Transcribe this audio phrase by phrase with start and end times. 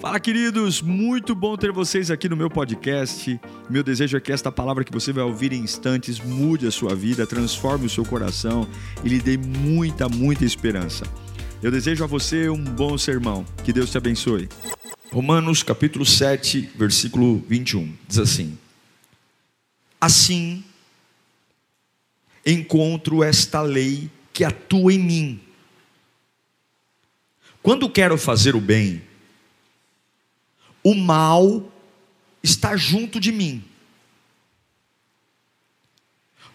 [0.00, 0.80] Fala, queridos!
[0.80, 3.40] Muito bom ter vocês aqui no meu podcast.
[3.68, 6.94] Meu desejo é que esta palavra que você vai ouvir em instantes mude a sua
[6.94, 8.64] vida, transforme o seu coração
[9.02, 11.04] e lhe dê muita, muita esperança.
[11.60, 13.44] Eu desejo a você um bom sermão.
[13.64, 14.48] Que Deus te abençoe.
[15.10, 17.92] Romanos capítulo 7, versículo 21.
[18.06, 18.56] Diz assim:
[20.00, 20.62] Assim
[22.46, 25.40] encontro esta lei que atua em mim.
[27.60, 29.07] Quando quero fazer o bem,
[30.82, 31.72] o mal
[32.42, 33.64] está junto de mim.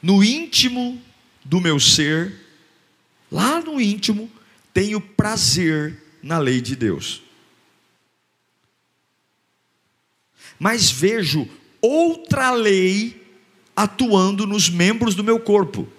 [0.02, 1.02] No íntimo
[1.46, 2.40] do meu ser,
[3.32, 4.30] lá no íntimo,
[4.74, 7.22] tenho prazer na lei de Deus.
[10.60, 11.48] Mas vejo
[11.82, 13.22] outra lei
[13.76, 15.92] atuando nos membros do meu corpo,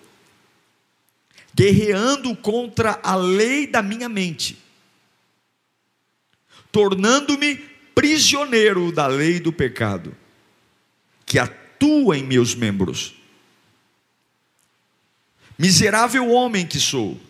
[1.54, 4.58] guerreando contra a lei da minha mente,
[6.72, 10.16] tornando-me prisioneiro da lei do pecado,
[11.24, 13.14] que atua em meus membros.
[15.56, 17.20] Miserável homem que sou,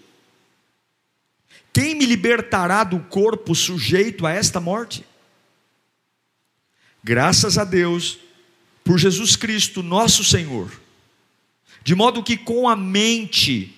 [1.72, 5.04] quem me libertará do corpo sujeito a esta morte?
[7.02, 8.18] Graças a Deus,
[8.84, 10.70] por Jesus Cristo, nosso Senhor,
[11.82, 13.76] de modo que com a mente,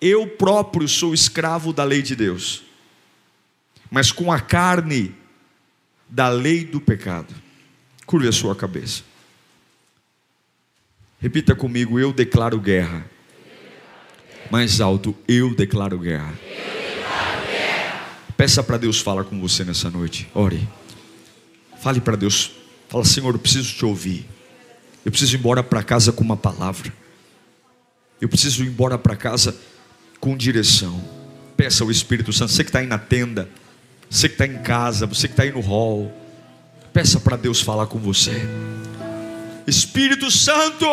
[0.00, 2.64] eu próprio sou escravo da lei de Deus,
[3.90, 5.14] mas com a carne,
[6.08, 7.34] da lei do pecado.
[8.06, 9.02] Curve a sua cabeça.
[11.20, 13.04] Repita comigo: Eu declaro guerra.
[14.50, 16.32] Mais alto, eu declaro guerra.
[18.36, 20.28] Peça para Deus falar com você nessa noite.
[20.32, 20.66] Ore.
[21.80, 22.52] Fale para Deus.
[22.88, 24.26] Fala, Senhor, eu preciso te ouvir.
[25.04, 26.92] Eu preciso ir embora para casa com uma palavra.
[28.20, 29.56] Eu preciso ir embora para casa
[30.20, 31.02] com direção.
[31.56, 32.52] Peça ao Espírito Santo.
[32.52, 33.48] Você que está aí na tenda
[34.10, 36.12] você que está em casa, você que está aí no hall,
[36.92, 38.32] peça para Deus falar com você.
[39.66, 40.86] Espírito Santo,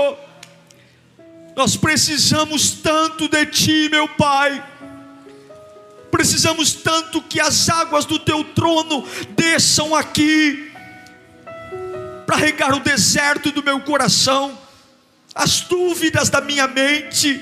[1.55, 4.63] nós precisamos tanto de Ti, meu Pai.
[6.11, 10.71] Precisamos tanto que as águas do Teu trono desçam aqui,
[12.25, 14.57] para regar o deserto do meu coração,
[15.33, 17.41] as dúvidas da minha mente,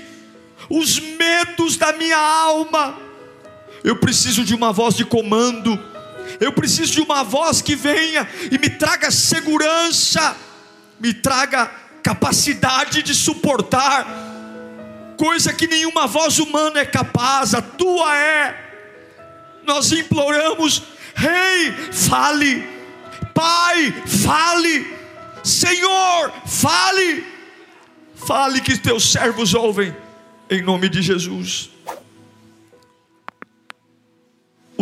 [0.70, 3.03] os medos da minha alma
[3.84, 5.78] eu preciso de uma voz de comando.
[6.40, 10.36] Eu preciso de uma voz que venha e me traga segurança,
[11.00, 11.70] me traga
[12.02, 14.06] capacidade de suportar,
[15.18, 18.60] coisa que nenhuma voz humana é capaz, a tua é.
[19.66, 20.84] Nós imploramos,
[21.16, 22.68] Rei, fale,
[23.34, 24.94] Pai, fale,
[25.44, 27.26] Senhor, fale,
[28.16, 29.96] fale que teus servos ouvem,
[30.50, 31.73] em nome de Jesus.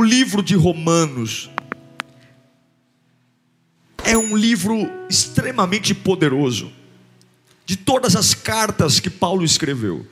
[0.01, 1.47] O livro de Romanos
[4.03, 6.71] é um livro extremamente poderoso.
[7.67, 10.07] De todas as cartas que Paulo escreveu,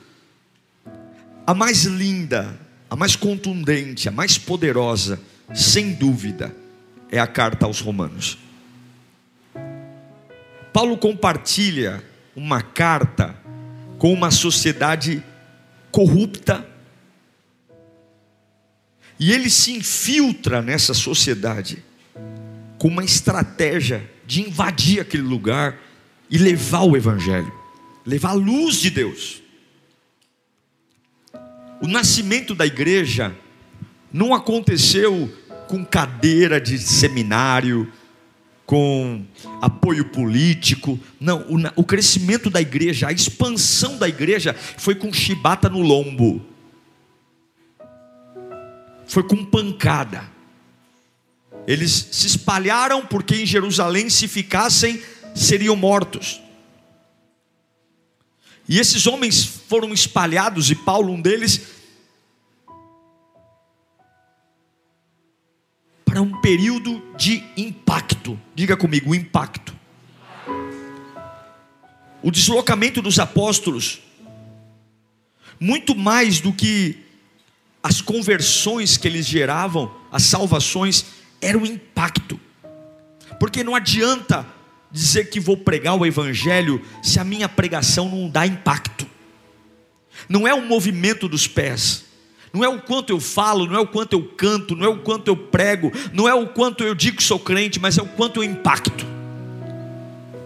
[1.44, 2.56] a mais linda,
[2.88, 5.20] a mais contundente, a mais poderosa,
[5.52, 6.54] sem dúvida,
[7.10, 8.38] é a carta aos Romanos.
[10.72, 12.00] Paulo compartilha
[12.36, 13.34] uma carta
[13.98, 15.20] com uma sociedade
[15.90, 16.64] corrupta,
[19.20, 21.84] e ele se infiltra nessa sociedade
[22.78, 25.78] com uma estratégia de invadir aquele lugar
[26.30, 27.52] e levar o Evangelho,
[28.06, 29.42] levar a luz de Deus.
[31.82, 33.36] O nascimento da igreja
[34.10, 35.30] não aconteceu
[35.68, 37.92] com cadeira de seminário,
[38.64, 39.22] com
[39.60, 40.98] apoio político.
[41.20, 46.49] Não, o, o, crescimento da igreja, a expansão da igreja foi com chibata no lombo
[49.10, 50.30] foi com pancada.
[51.66, 55.02] Eles se espalharam porque em Jerusalém, se ficassem,
[55.34, 56.40] seriam mortos.
[58.68, 61.60] E esses homens foram espalhados, e Paulo, um deles,
[66.04, 68.40] para um período de impacto.
[68.54, 69.74] Diga comigo, impacto.
[72.22, 74.00] O deslocamento dos apóstolos,
[75.58, 77.09] muito mais do que
[77.82, 81.06] as conversões que eles geravam, as salvações,
[81.40, 82.38] eram um impacto.
[83.38, 84.46] Porque não adianta
[84.90, 89.06] dizer que vou pregar o Evangelho se a minha pregação não dá impacto.
[90.28, 92.04] Não é o movimento dos pés,
[92.52, 94.98] não é o quanto eu falo, não é o quanto eu canto, não é o
[94.98, 98.06] quanto eu prego, não é o quanto eu digo que sou crente, mas é o
[98.06, 99.06] quanto eu impacto.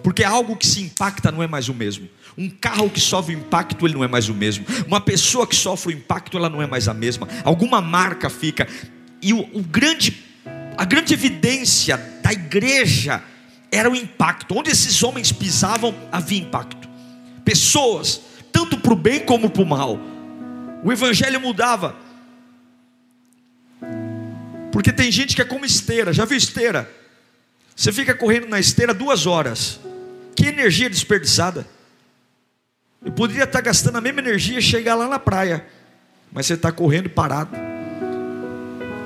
[0.03, 2.09] Porque algo que se impacta não é mais o mesmo.
[2.37, 4.67] Um carro que sofre o impacto, ele não é mais o mesmo.
[4.87, 7.29] Uma pessoa que sofre o impacto, ela não é mais a mesma.
[7.45, 8.67] Alguma marca fica.
[9.23, 10.25] E o, o grande
[10.77, 13.23] a grande evidência da igreja
[13.71, 14.57] era o impacto.
[14.57, 16.89] Onde esses homens pisavam, havia impacto.
[17.45, 18.21] Pessoas,
[18.53, 19.99] tanto para o bem como para o mal.
[20.83, 21.97] O evangelho mudava.
[24.73, 26.91] Porque tem gente que é como esteira, já viu esteira?
[27.77, 29.79] Você fica correndo na esteira duas horas.
[30.35, 31.67] Que energia desperdiçada.
[33.05, 35.65] Eu poderia estar gastando a mesma energia chegar lá na praia.
[36.33, 37.51] Mas você está correndo parado.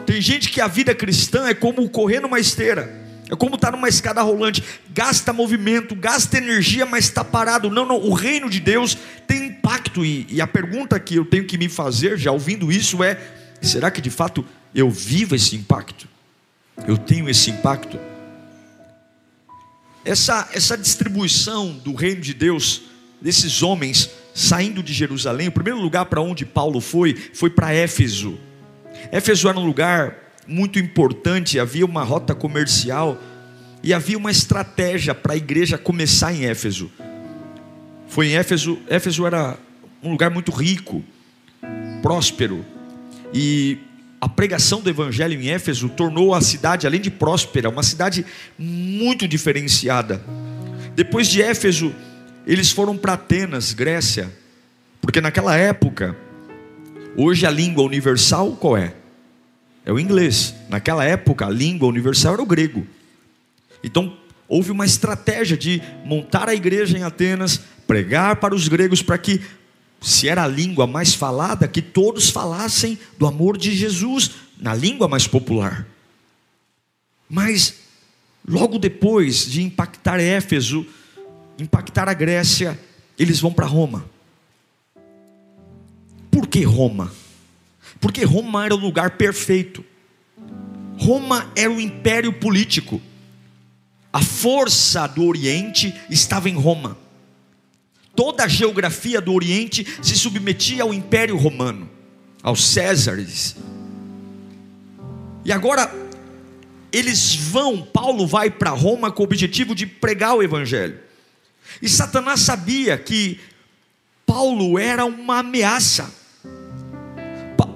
[0.06, 3.06] Tem gente que a vida cristã é como correr numa esteira.
[3.30, 7.68] É como estar numa escada rolante, gasta movimento, gasta energia, mas está parado.
[7.68, 8.96] Não, não, o reino de Deus
[9.26, 10.02] tem impacto.
[10.02, 13.20] E, e, a pergunta que eu tenho que me fazer, já ouvindo isso, é:
[13.60, 14.42] será que de fato
[14.74, 16.08] eu vivo esse impacto?
[16.86, 17.98] Eu tenho esse impacto?
[20.04, 22.84] Essa, essa distribuição do reino de Deus,
[23.20, 28.38] desses homens saindo de Jerusalém, o primeiro lugar para onde Paulo foi, foi para Éfeso.
[29.10, 30.16] Éfeso era um lugar
[30.46, 33.20] muito importante, havia uma rota comercial
[33.82, 36.90] e havia uma estratégia para a igreja começar em Éfeso.
[38.06, 39.58] Foi em Éfeso, Éfeso era
[40.02, 41.02] um lugar muito rico,
[42.00, 42.64] próspero,
[43.34, 43.78] e
[44.20, 48.24] a pregação do evangelho em Éfeso tornou a cidade, além de próspera, uma cidade
[48.58, 50.22] muito diferenciada.
[50.94, 51.94] Depois de Éfeso,
[52.48, 54.32] eles foram para Atenas, Grécia,
[55.02, 56.16] porque naquela época,
[57.14, 58.94] hoje a língua universal qual é?
[59.84, 60.54] É o inglês.
[60.68, 62.86] Naquela época, a língua universal era o grego.
[63.84, 64.16] Então,
[64.48, 69.42] houve uma estratégia de montar a igreja em Atenas, pregar para os gregos para que
[70.00, 75.06] se era a língua mais falada, que todos falassem do amor de Jesus na língua
[75.06, 75.86] mais popular.
[77.28, 77.74] Mas,
[78.46, 80.86] logo depois de impactar Éfeso,
[81.58, 82.78] impactar a Grécia,
[83.18, 84.04] eles vão para Roma.
[86.30, 87.12] Por que Roma?
[88.00, 89.84] Porque Roma era o lugar perfeito.
[90.98, 93.00] Roma era o império político.
[94.12, 96.96] A força do Oriente estava em Roma
[98.18, 101.88] toda a geografia do Oriente se submetia ao Império Romano,
[102.42, 103.54] aos Césares.
[105.44, 105.88] E agora
[106.90, 110.98] eles vão, Paulo vai para Roma com o objetivo de pregar o Evangelho.
[111.80, 113.40] E Satanás sabia que
[114.26, 116.12] Paulo era uma ameaça.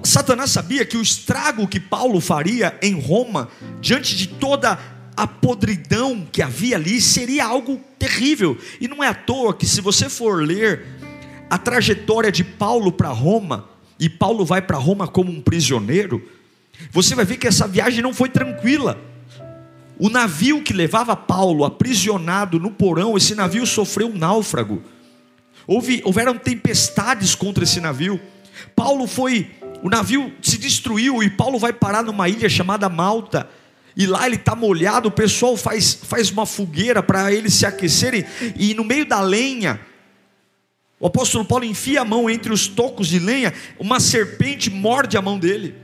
[0.03, 3.49] Satanás sabia que o estrago que Paulo faria em Roma,
[3.79, 4.77] diante de toda
[5.15, 8.57] a podridão que havia ali seria algo terrível.
[8.81, 10.85] E não é à toa que, se você for ler
[11.49, 13.69] a trajetória de Paulo para Roma,
[13.99, 16.21] e Paulo vai para Roma como um prisioneiro,
[16.91, 18.99] você vai ver que essa viagem não foi tranquila.
[19.99, 24.81] O navio que levava Paulo aprisionado no porão, esse navio sofreu um náufrago.
[25.67, 28.19] Houve, houveram tempestades contra esse navio.
[28.75, 29.51] Paulo foi,
[29.81, 33.47] o navio se destruiu e Paulo vai parar numa ilha chamada Malta
[33.95, 38.25] e lá ele está molhado, o pessoal faz, faz uma fogueira para eles se aquecerem,
[38.57, 39.79] e no meio da lenha,
[40.99, 45.21] o apóstolo Paulo enfia a mão entre os tocos de lenha, uma serpente morde a
[45.21, 45.75] mão dele.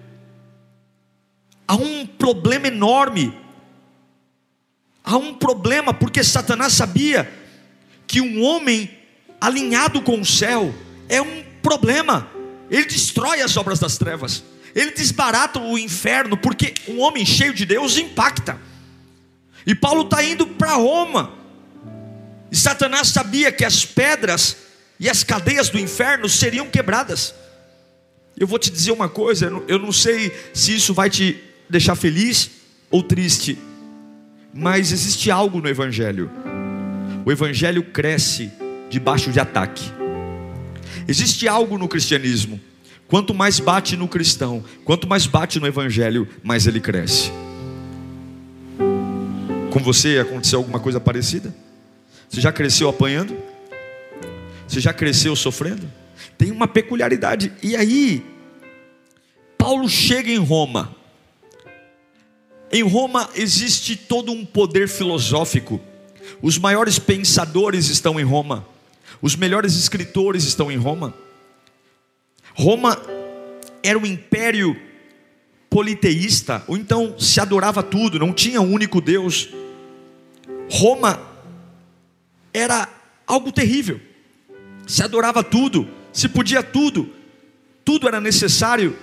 [1.67, 3.31] Há um problema enorme.
[5.09, 7.27] Há um problema, porque Satanás sabia
[8.05, 8.87] que um homem
[9.41, 10.71] alinhado com o céu
[11.09, 12.29] é um problema,
[12.69, 14.43] ele destrói as obras das trevas.
[14.75, 18.61] Ele desbarata o inferno, porque um homem cheio de Deus impacta.
[19.65, 21.33] E Paulo está indo para Roma.
[22.51, 24.57] E Satanás sabia que as pedras
[24.99, 27.33] e as cadeias do inferno seriam quebradas.
[28.37, 32.51] Eu vou te dizer uma coisa, eu não sei se isso vai te deixar feliz
[32.91, 33.57] ou triste,
[34.53, 36.29] mas existe algo no Evangelho.
[37.25, 38.51] O Evangelho cresce
[38.89, 39.91] debaixo de ataque.
[41.07, 42.59] Existe algo no cristianismo
[43.09, 47.31] Quanto mais bate no cristão, quanto mais bate no evangelho, mais ele cresce.
[49.71, 51.53] Com você aconteceu alguma coisa parecida?
[52.29, 53.35] Você já cresceu apanhando?
[54.67, 55.91] Você já cresceu sofrendo?
[56.37, 57.51] Tem uma peculiaridade.
[57.63, 58.23] E aí,
[59.57, 60.95] Paulo chega em Roma.
[62.71, 65.81] Em Roma existe todo um poder filosófico.
[66.41, 68.65] Os maiores pensadores estão em Roma.
[69.21, 71.13] Os melhores escritores estão em Roma.
[72.53, 73.01] Roma
[73.83, 74.75] era um império
[75.69, 79.49] politeísta, ou então se adorava tudo, não tinha um único Deus.
[80.69, 81.21] Roma
[82.53, 82.87] era
[83.25, 83.99] algo terrível,
[84.87, 87.09] se adorava tudo, se podia tudo,
[87.85, 88.97] tudo era necessário.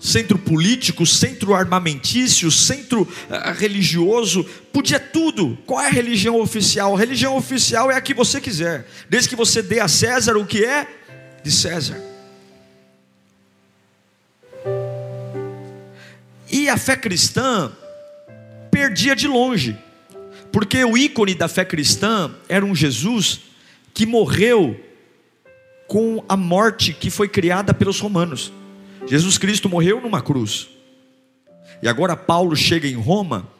[0.00, 5.58] Centro político, centro armamentício, centro uh, religioso, podia tudo.
[5.66, 6.96] Qual é a religião oficial?
[6.96, 10.46] A religião oficial é a que você quiser, desde que você dê a César o
[10.46, 10.86] que é
[11.44, 12.02] de César.
[16.50, 17.70] E a fé cristã
[18.70, 19.78] perdia de longe,
[20.50, 23.40] porque o ícone da fé cristã era um Jesus
[23.92, 24.80] que morreu
[25.86, 28.52] com a morte que foi criada pelos romanos.
[29.10, 30.68] Jesus Cristo morreu numa cruz.
[31.82, 33.50] E agora Paulo chega em Roma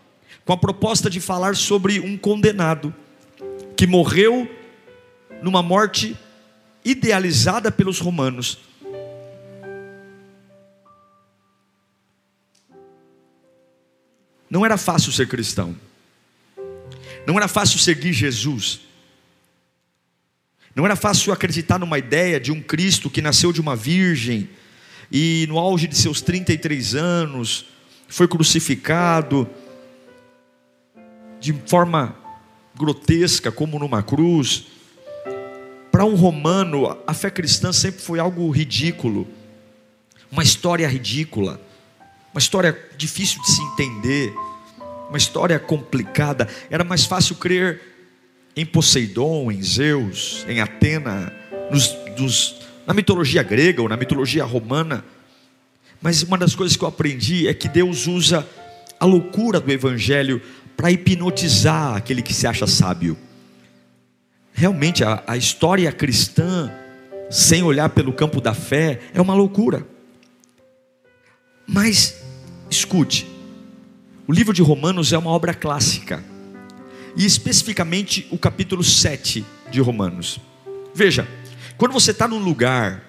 [0.44, 2.94] com a proposta de falar sobre um condenado
[3.76, 4.48] que morreu
[5.42, 6.16] numa morte
[6.84, 8.58] idealizada pelos romanos.
[14.48, 15.74] Não era fácil ser cristão.
[17.26, 18.82] Não era fácil seguir Jesus.
[20.76, 24.48] Não era fácil acreditar numa ideia de um Cristo que nasceu de uma virgem
[25.10, 27.66] e no auge de seus 33 anos
[28.08, 29.48] foi crucificado
[31.40, 32.16] de forma
[32.76, 34.66] grotesca, como numa cruz.
[35.90, 39.26] Para um romano, a fé cristã sempre foi algo ridículo,
[40.30, 41.60] uma história ridícula,
[42.32, 44.32] uma história difícil de se entender,
[45.08, 46.48] uma história complicada.
[46.70, 47.80] Era mais fácil crer
[48.56, 51.32] em Poseidon, em Zeus, em Atena,
[51.70, 52.59] nos, nos,
[52.90, 55.04] na mitologia grega ou na mitologia romana.
[56.02, 58.44] Mas uma das coisas que eu aprendi é que Deus usa
[58.98, 60.42] a loucura do Evangelho
[60.76, 63.16] para hipnotizar aquele que se acha sábio.
[64.52, 66.68] Realmente, a, a história cristã,
[67.30, 69.86] sem olhar pelo campo da fé, é uma loucura.
[71.68, 72.16] Mas,
[72.68, 73.24] escute,
[74.26, 76.24] o livro de Romanos é uma obra clássica,
[77.16, 80.40] e especificamente o capítulo 7 de Romanos.
[80.92, 81.28] Veja,
[81.80, 83.02] quando você está num lugar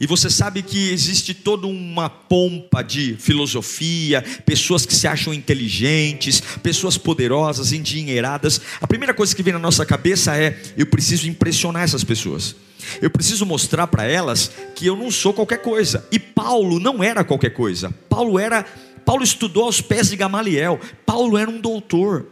[0.00, 6.40] e você sabe que existe toda uma pompa de filosofia, pessoas que se acham inteligentes,
[6.64, 8.60] pessoas poderosas, endinheiradas.
[8.80, 12.56] A primeira coisa que vem na nossa cabeça é: eu preciso impressionar essas pessoas.
[13.00, 16.04] Eu preciso mostrar para elas que eu não sou qualquer coisa.
[16.10, 17.94] E Paulo não era qualquer coisa.
[18.08, 18.66] Paulo era
[19.04, 20.80] Paulo estudou aos pés de Gamaliel.
[21.06, 22.26] Paulo era um doutor.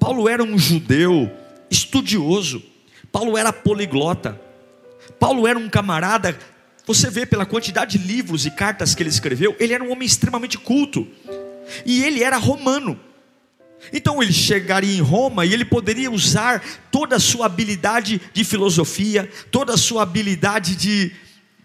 [0.00, 1.30] Paulo era um judeu
[1.70, 2.71] estudioso.
[3.12, 4.40] Paulo era poliglota.
[5.20, 6.36] Paulo era um camarada
[6.86, 10.06] você vê pela quantidade de livros e cartas que ele escreveu, ele era um homem
[10.06, 11.06] extremamente culto.
[11.86, 12.98] E ele era romano.
[13.92, 19.28] Então ele chegaria em Roma e ele poderia usar toda a sua habilidade de filosofia,
[19.50, 21.12] toda a sua habilidade de,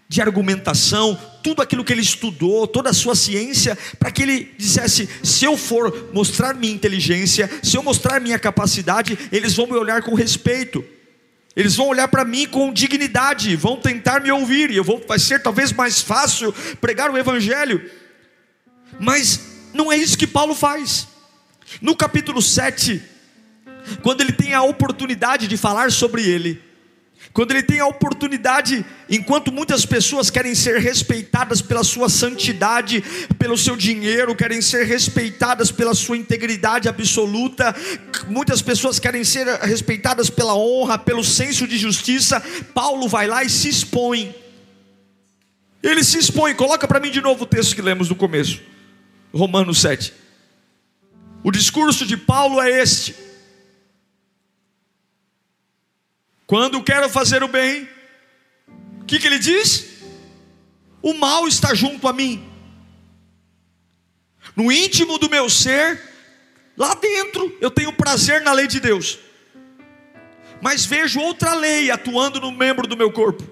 [0.08, 5.08] de argumentação, tudo aquilo que ele estudou, toda a sua ciência, para que ele dissesse:
[5.22, 10.02] se eu for mostrar minha inteligência, se eu mostrar minha capacidade, eles vão me olhar
[10.02, 10.84] com respeito.
[11.58, 15.18] Eles vão olhar para mim com dignidade, vão tentar me ouvir, e eu vou, vai
[15.18, 17.90] ser talvez mais fácil pregar o Evangelho.
[19.00, 19.40] Mas
[19.74, 21.08] não é isso que Paulo faz.
[21.82, 23.02] No capítulo 7,
[24.02, 26.62] quando ele tem a oportunidade de falar sobre ele,
[27.38, 33.00] quando ele tem a oportunidade, enquanto muitas pessoas querem ser respeitadas pela sua santidade,
[33.38, 37.72] pelo seu dinheiro, querem ser respeitadas pela sua integridade absoluta,
[38.26, 42.42] muitas pessoas querem ser respeitadas pela honra, pelo senso de justiça,
[42.74, 44.34] Paulo vai lá e se expõe.
[45.80, 48.60] Ele se expõe, coloca para mim de novo o texto que lemos no começo,
[49.32, 50.12] Romanos 7.
[51.44, 53.27] O discurso de Paulo é este
[56.48, 57.86] Quando quero fazer o bem,
[59.02, 59.98] o que, que ele diz?
[61.02, 62.42] O mal está junto a mim.
[64.56, 66.02] No íntimo do meu ser,
[66.74, 69.18] lá dentro, eu tenho prazer na lei de Deus.
[70.62, 73.46] Mas vejo outra lei atuando no membro do meu corpo,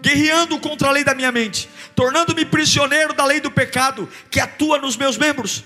[0.00, 4.78] guerreando contra a lei da minha mente, tornando-me prisioneiro da lei do pecado que atua
[4.78, 5.62] nos meus membros.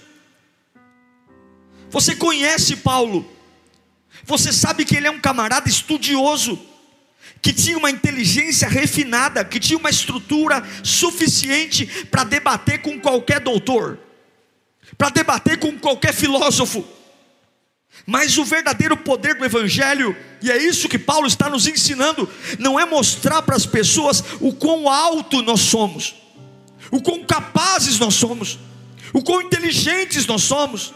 [1.89, 3.35] Você conhece Paulo?
[4.27, 6.59] Você sabe que ele é um camarada estudioso,
[7.41, 13.99] que tinha uma inteligência refinada, que tinha uma estrutura suficiente para debater com qualquer doutor,
[14.99, 16.85] para debater com qualquer filósofo.
[18.05, 22.29] Mas o verdadeiro poder do Evangelho, e é isso que Paulo está nos ensinando,
[22.59, 26.17] não é mostrar para as pessoas o quão alto nós somos,
[26.91, 28.59] o quão capazes nós somos,
[29.13, 30.93] o quão inteligentes nós somos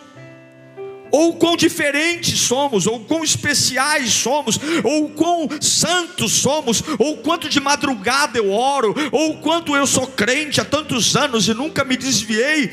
[1.11, 7.61] ou quão diferentes somos, ou quão especiais somos, ou quão santos somos, ou quanto de
[7.61, 12.73] madrugada eu oro, ou quanto eu sou crente há tantos anos e nunca me desviei,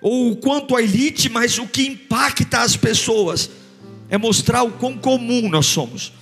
[0.00, 3.50] ou quanto a elite, mas o que impacta as pessoas
[4.08, 6.12] é mostrar o quão comum nós somos.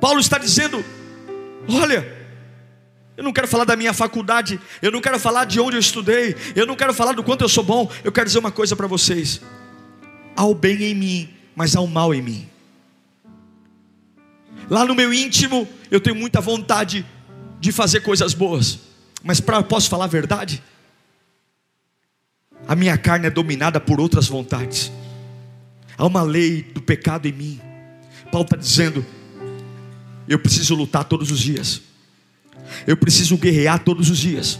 [0.00, 0.84] Paulo está dizendo:
[1.68, 2.23] olha,
[3.16, 6.34] eu não quero falar da minha faculdade, eu não quero falar de onde eu estudei,
[6.56, 8.86] eu não quero falar do quanto eu sou bom, eu quero dizer uma coisa para
[8.86, 9.40] vocês:
[10.36, 12.48] há o bem em mim, mas há o mal em mim.
[14.68, 17.06] Lá no meu íntimo, eu tenho muita vontade
[17.60, 18.80] de fazer coisas boas,
[19.22, 20.62] mas pra, posso falar a verdade?
[22.66, 24.90] A minha carne é dominada por outras vontades.
[25.96, 27.60] Há uma lei do pecado em mim.
[28.32, 29.06] Paulo está dizendo:
[30.26, 31.93] eu preciso lutar todos os dias.
[32.86, 34.58] Eu preciso guerrear todos os dias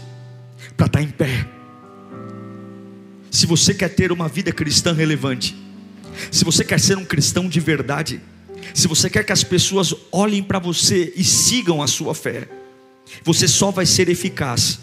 [0.75, 1.47] para estar tá em pé.
[3.31, 5.55] Se você quer ter uma vida cristã relevante,
[6.31, 8.21] se você quer ser um cristão de verdade,
[8.73, 12.47] se você quer que as pessoas olhem para você e sigam a sua fé,
[13.23, 14.79] você só vai ser eficaz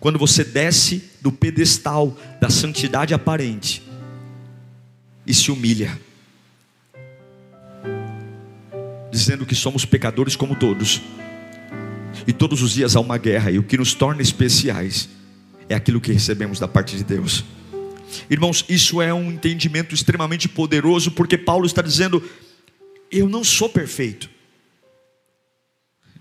[0.00, 3.82] quando você desce do pedestal da santidade aparente
[5.26, 5.98] e se humilha,
[9.10, 11.00] dizendo que somos pecadores como todos,
[12.26, 15.08] e todos os dias há uma guerra, e o que nos torna especiais
[15.68, 17.44] é aquilo que recebemos da parte de Deus.
[18.30, 22.22] Irmãos, isso é um entendimento extremamente poderoso, porque Paulo está dizendo:
[23.10, 24.30] eu não sou perfeito,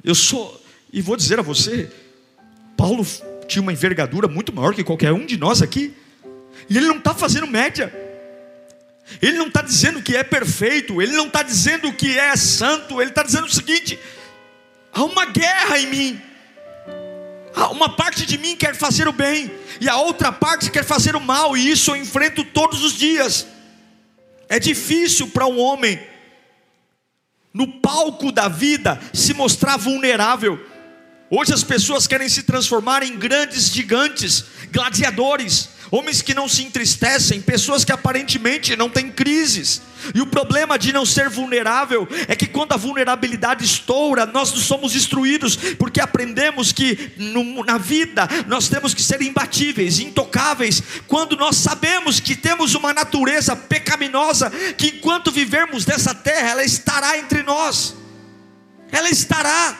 [0.04, 1.90] eu sou, e vou dizer a você,
[2.76, 3.06] Paulo
[3.48, 5.94] tinha uma envergadura muito maior que qualquer um de nós aqui,
[6.70, 7.94] e ele não está fazendo média,
[9.22, 13.12] ele não está dizendo que é perfeito, ele não está dizendo que é santo, ele
[13.12, 14.00] está dizendo o seguinte:
[14.94, 16.22] há uma guerra em mim.
[17.72, 21.22] Uma parte de mim quer fazer o bem, e a outra parte quer fazer o
[21.22, 23.48] mal, e isso eu enfrento todos os dias.
[24.50, 26.00] É difícil para um homem,
[27.54, 30.60] no palco da vida, se mostrar vulnerável.
[31.30, 37.40] Hoje as pessoas querem se transformar em grandes gigantes, gladiadores, homens que não se entristecem,
[37.40, 39.80] pessoas que aparentemente não têm crises.
[40.16, 44.92] E o problema de não ser vulnerável é que quando a vulnerabilidade estoura, nós somos
[44.92, 51.58] destruídos, porque aprendemos que no, na vida nós temos que ser imbatíveis, intocáveis, quando nós
[51.58, 57.96] sabemos que temos uma natureza pecaminosa, que enquanto vivermos dessa terra, ela estará entre nós,
[58.92, 59.78] ela estará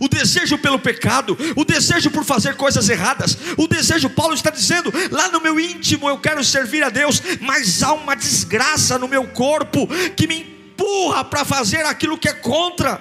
[0.00, 4.90] o desejo pelo pecado, o desejo por fazer coisas erradas, o desejo, Paulo está dizendo,
[5.10, 9.28] lá no meu íntimo eu quero servir a Deus, mas há uma desgraça no meu
[9.28, 13.00] corpo que me empurra para fazer aquilo que é contra.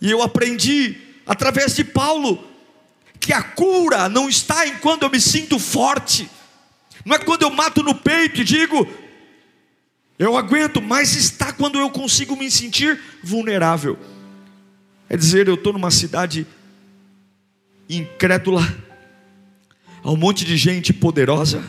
[0.00, 2.42] E eu aprendi através de Paulo
[3.20, 6.28] que a cura não está em quando eu me sinto forte,
[7.04, 8.88] não é quando eu mato no peito e digo,
[10.18, 13.98] eu aguento, mas está quando eu consigo me sentir vulnerável.
[15.12, 16.46] É dizer, eu estou numa cidade
[17.86, 18.62] incrédula,
[20.02, 21.62] há um monte de gente poderosa,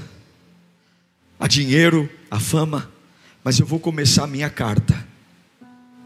[1.38, 2.89] há dinheiro, há fama,
[3.43, 5.06] mas eu vou começar a minha carta,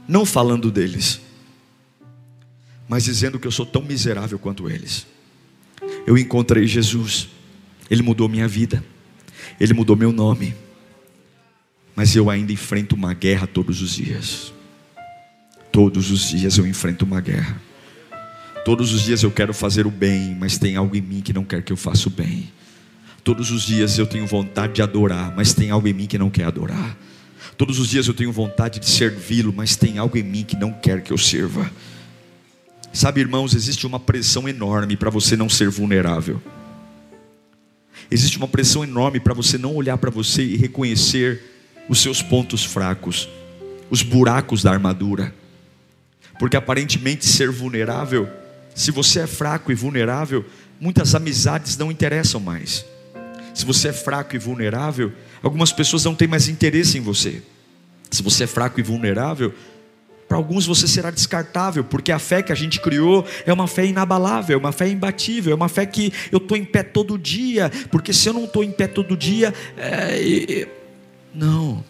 [0.08, 1.22] não falando deles,
[2.90, 5.06] mas dizendo que eu sou tão miserável quanto eles.
[6.08, 7.28] Eu encontrei Jesus,
[7.88, 8.84] Ele mudou minha vida,
[9.60, 10.56] Ele mudou meu nome,
[11.96, 14.57] mas eu ainda enfrento uma guerra todos os dias.
[15.78, 17.62] Todos os dias eu enfrento uma guerra.
[18.66, 21.44] Todos os dias eu quero fazer o bem, mas tem algo em mim que não
[21.44, 22.52] quer que eu faça o bem.
[23.24, 26.32] Todos os dias eu tenho vontade de adorar, mas tem algo em mim que não
[26.32, 26.98] quer adorar.
[27.56, 30.74] Todos os dias eu tenho vontade de servi-lo, mas tem algo em mim que não
[30.74, 31.70] quer que eu sirva.
[32.92, 36.42] Sabe, irmãos, existe uma pressão enorme para você não ser vulnerável.
[38.10, 41.40] Existe uma pressão enorme para você não olhar para você e reconhecer
[41.88, 43.30] os seus pontos fracos,
[43.92, 45.32] os buracos da armadura.
[46.40, 48.30] Porque aparentemente ser vulnerável,
[48.76, 50.46] se você é fraco e vulnerável,
[50.80, 52.86] muitas amizades não interessam mais.
[53.54, 57.42] Se você é fraco e vulnerável, algumas pessoas não têm mais interesse em você.
[58.12, 59.54] Se você é fraco e vulnerável,
[60.28, 63.86] para alguns você será descartável, porque a fé que a gente criou é uma fé
[63.86, 67.72] inabalável, é uma fé imbatível, é uma fé que eu estou em pé todo dia,
[67.90, 70.68] porque se eu não estou em pé todo dia, é, é,
[71.34, 71.84] não,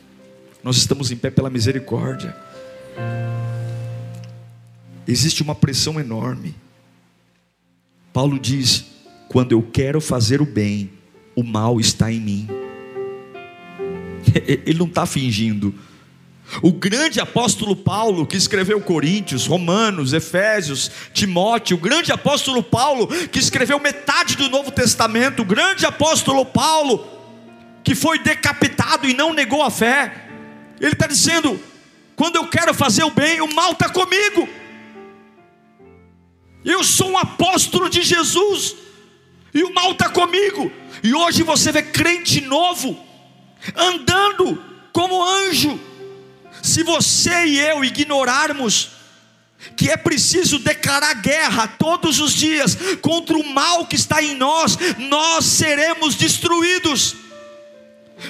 [0.63, 2.33] nós estamos em pé pela misericórdia
[5.07, 6.55] existe uma pressão enorme.
[8.11, 8.85] Paulo diz:
[9.29, 10.91] quando eu quero fazer o bem,
[11.35, 12.47] o mal está em mim.
[14.65, 15.73] Ele não está fingindo.
[16.61, 23.37] O grande apóstolo Paulo, que escreveu Coríntios, Romanos, Efésios, Timóteo, o grande apóstolo Paulo, que
[23.37, 27.05] escreveu metade do Novo Testamento, o grande apóstolo Paulo,
[27.83, 30.29] que foi decapitado e não negou a fé,
[30.79, 31.59] ele está dizendo:
[32.15, 34.47] quando eu quero fazer o bem, o mal está comigo.
[36.65, 38.75] Eu sou um apóstolo de Jesus,
[39.53, 40.71] e o mal está comigo.
[41.03, 42.97] E hoje você vê crente novo,
[43.75, 45.79] andando como anjo.
[46.61, 48.89] Se você e eu ignorarmos
[49.75, 54.77] que é preciso declarar guerra todos os dias contra o mal que está em nós,
[55.09, 57.15] nós seremos destruídos.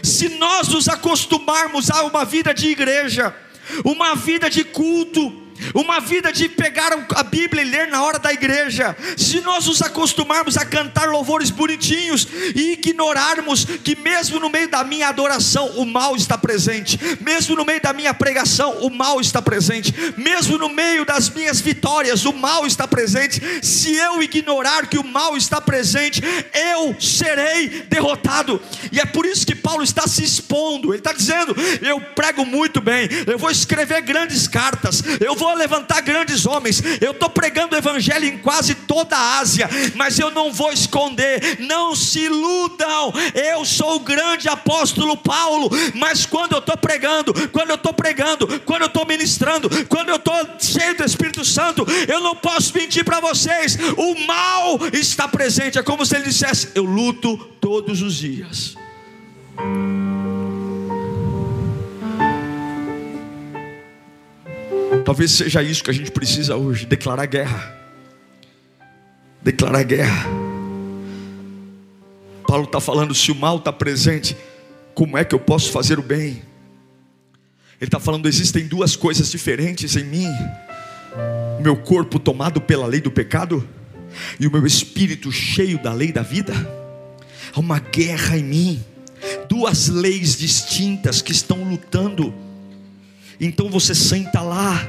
[0.04, 3.36] Se nós nos acostumarmos a uma vida de igreja,
[3.84, 8.34] uma vida de culto, uma vida de pegar a Bíblia e ler na hora da
[8.34, 14.70] igreja, se nós nos acostumarmos a cantar louvores bonitinhos e ignorarmos que, mesmo no meio
[14.70, 19.20] da minha adoração, o mal está presente, mesmo no meio da minha pregação, o mal
[19.20, 23.42] está presente, mesmo no meio das minhas vitórias, o mal está presente.
[23.62, 26.22] Se eu ignorar que o mal está presente,
[26.54, 31.56] eu serei derrotado, e é por isso que Paulo está se expondo, ele está dizendo:
[31.82, 36.82] Eu prego muito bem, eu vou escrever grandes cartas, eu vou levantar grandes homens.
[37.02, 41.60] Eu estou pregando o evangelho em quase toda a Ásia, mas eu não vou esconder.
[41.60, 43.14] Não se iludam.
[43.34, 48.60] Eu sou o grande apóstolo Paulo, mas quando eu estou pregando, quando eu estou pregando,
[48.62, 53.04] quando eu estou ministrando, quando eu estou cheio do Espírito Santo, eu não posso mentir
[53.04, 53.78] para vocês.
[53.98, 55.78] O mal está presente.
[55.78, 58.76] É como se ele dissesse: Eu luto todos os dias.
[65.04, 67.76] Talvez seja isso que a gente precisa hoje: declarar guerra.
[69.42, 70.30] Declarar guerra.
[72.48, 74.36] Paulo está falando: se o mal está presente,
[74.94, 76.42] como é que eu posso fazer o bem?
[77.80, 80.30] Ele está falando: existem duas coisas diferentes em mim:
[81.60, 83.68] o meu corpo tomado pela lei do pecado
[84.40, 86.54] e o meu espírito cheio da lei da vida.
[87.54, 88.86] Há uma guerra em mim,
[89.48, 92.34] duas leis distintas que estão lutando.
[93.40, 94.88] Então você senta lá,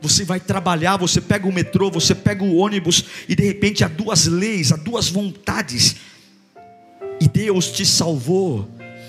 [0.00, 3.88] você vai trabalhar, você pega o metrô, você pega o ônibus, e de repente há
[3.88, 5.96] duas leis, há duas vontades,
[7.20, 8.68] e Deus te salvou,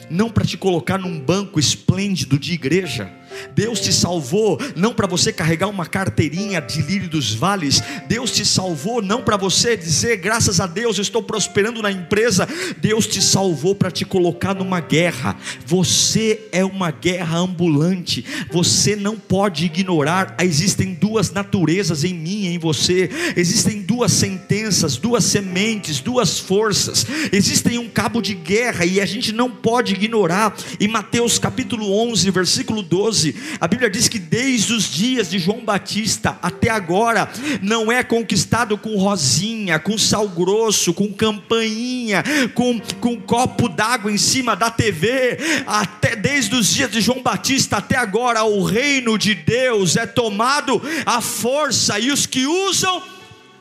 [0.09, 3.11] não para te colocar num banco esplêndido de igreja,
[3.53, 7.81] Deus te salvou não para você carregar uma carteirinha de lírio dos vales.
[8.07, 12.47] Deus te salvou não para você dizer graças a Deus eu estou prosperando na empresa.
[12.77, 15.37] Deus te salvou para te colocar numa guerra.
[15.65, 18.25] Você é uma guerra ambulante.
[18.51, 20.35] Você não pode ignorar.
[20.41, 23.09] Existem duas naturezas em mim e em você.
[23.35, 27.05] Existem duas sentenças, duas sementes, duas forças.
[27.31, 30.55] Existem um cabo de guerra e a gente não pode ignorar.
[30.79, 35.37] Em Mateus capítulo 11, versículo 12 12, a Bíblia diz que desde os dias de
[35.37, 37.29] João Batista até agora,
[37.61, 44.17] não é conquistado com rosinha, com sal grosso, com campainha, com, com copo d'água em
[44.17, 49.35] cima da TV, até desde os dias de João Batista até agora, o reino de
[49.35, 53.03] Deus é tomado à força, e os que usam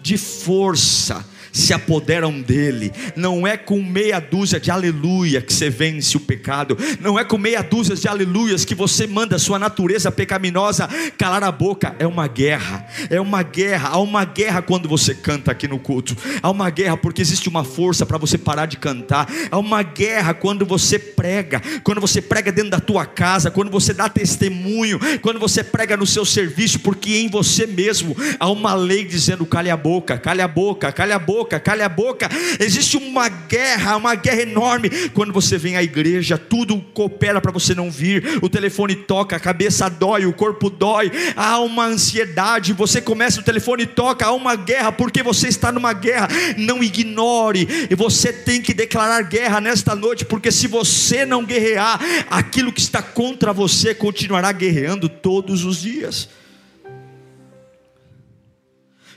[0.03, 2.91] de força se apoderam dele.
[3.15, 6.77] Não é com meia dúzia de aleluia que você vence o pecado.
[6.99, 10.89] Não é com meia dúzia de aleluias que você manda a sua natureza pecaminosa
[11.19, 11.95] calar a boca.
[11.99, 12.87] É uma guerra.
[13.11, 13.91] É uma guerra.
[13.91, 16.17] Há uma guerra quando você canta aqui no culto.
[16.43, 19.29] Há uma guerra porque existe uma força para você parar de cantar.
[19.51, 21.61] Há uma guerra quando você prega.
[21.85, 23.51] Quando você prega dentro da tua casa.
[23.51, 24.99] Quando você dá testemunho.
[25.21, 26.81] Quando você prega no seu serviço.
[26.81, 31.13] Porque em você mesmo há uma lei dizendo: cale a boca, cale a boca, cale
[31.13, 32.29] a boca boca, cale a boca.
[32.61, 34.89] Existe uma guerra, uma guerra enorme.
[35.11, 38.39] Quando você vem à igreja, tudo coopera para você não vir.
[38.41, 41.11] O telefone toca, a cabeça dói, o corpo dói.
[41.35, 42.73] Há uma ansiedade.
[42.73, 46.29] Você começa, o telefone toca, há uma guerra, porque você está numa guerra.
[46.57, 47.67] Não ignore.
[47.91, 52.01] E você tem que declarar guerra nesta noite, porque se você não guerrear,
[52.31, 56.29] aquilo que está contra você continuará guerreando todos os dias.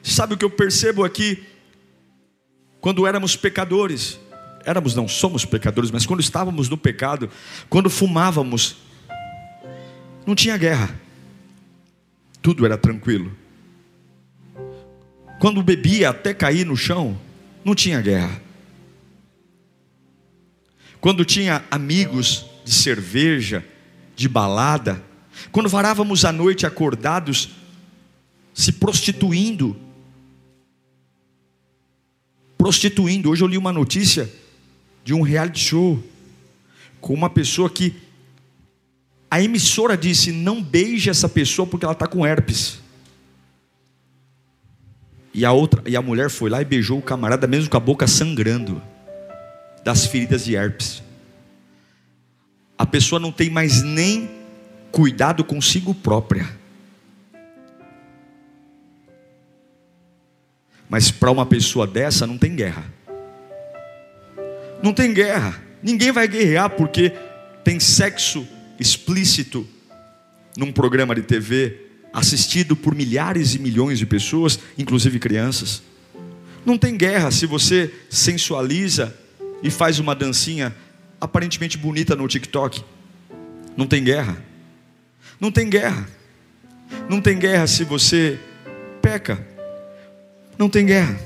[0.02, 1.44] Sabe o que eu percebo aqui?
[2.86, 4.20] Quando éramos pecadores,
[4.64, 7.32] éramos não somos pecadores, mas quando estávamos no pecado,
[7.68, 8.76] quando fumávamos,
[10.24, 10.96] não tinha guerra,
[12.44, 13.36] tudo era tranquilo.
[15.40, 17.20] Quando bebia até cair no chão,
[17.64, 18.40] não tinha guerra.
[21.02, 23.66] Quando tinha amigos de cerveja,
[24.16, 25.04] de balada,
[25.52, 27.50] quando varávamos a noite acordados,
[28.54, 29.76] se prostituindo,
[32.66, 33.30] prostituindo.
[33.30, 34.28] Hoje eu li uma notícia
[35.04, 36.04] de um reality show
[37.00, 37.94] com uma pessoa que
[39.30, 42.80] a emissora disse: não beije essa pessoa porque ela está com herpes.
[45.32, 47.80] E a outra, e a mulher foi lá e beijou o camarada mesmo com a
[47.80, 48.82] boca sangrando
[49.84, 51.04] das feridas de herpes.
[52.76, 54.28] A pessoa não tem mais nem
[54.92, 56.50] cuidado consigo própria.
[60.90, 62.86] Mas para uma pessoa dessa não tem guerra.
[64.84, 65.62] Não tem guerra.
[65.82, 67.12] Ninguém vai guerrear porque
[67.64, 68.48] tem sexo
[68.80, 69.68] explícito
[70.58, 71.82] num programa de TV
[72.14, 75.84] assistido por milhares e milhões de pessoas, inclusive crianças.
[76.66, 79.16] Não tem guerra se você sensualiza
[79.62, 80.74] e faz uma dancinha
[81.20, 82.84] aparentemente bonita no TikTok.
[83.76, 84.38] Não tem guerra.
[85.40, 86.08] Não tem guerra.
[87.10, 88.40] Não tem guerra se você
[89.02, 89.55] peca.
[90.58, 91.20] Não tem guerra.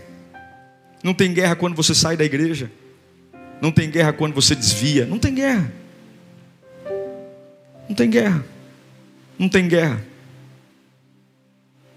[1.03, 2.71] Não tem guerra quando você sai da igreja.
[3.61, 5.05] Não tem guerra quando você desvia.
[5.05, 5.71] Não tem guerra.
[7.87, 8.45] Não tem guerra.
[9.37, 10.03] Não tem guerra.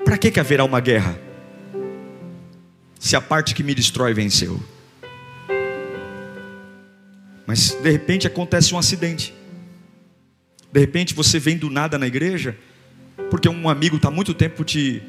[0.04, 1.18] Para que, que haverá uma guerra?
[2.98, 4.60] Se a parte que me destrói venceu.
[7.46, 9.34] Mas de repente acontece um acidente.
[10.72, 12.56] De repente você vem do nada na igreja,
[13.30, 15.02] porque um amigo está muito tempo te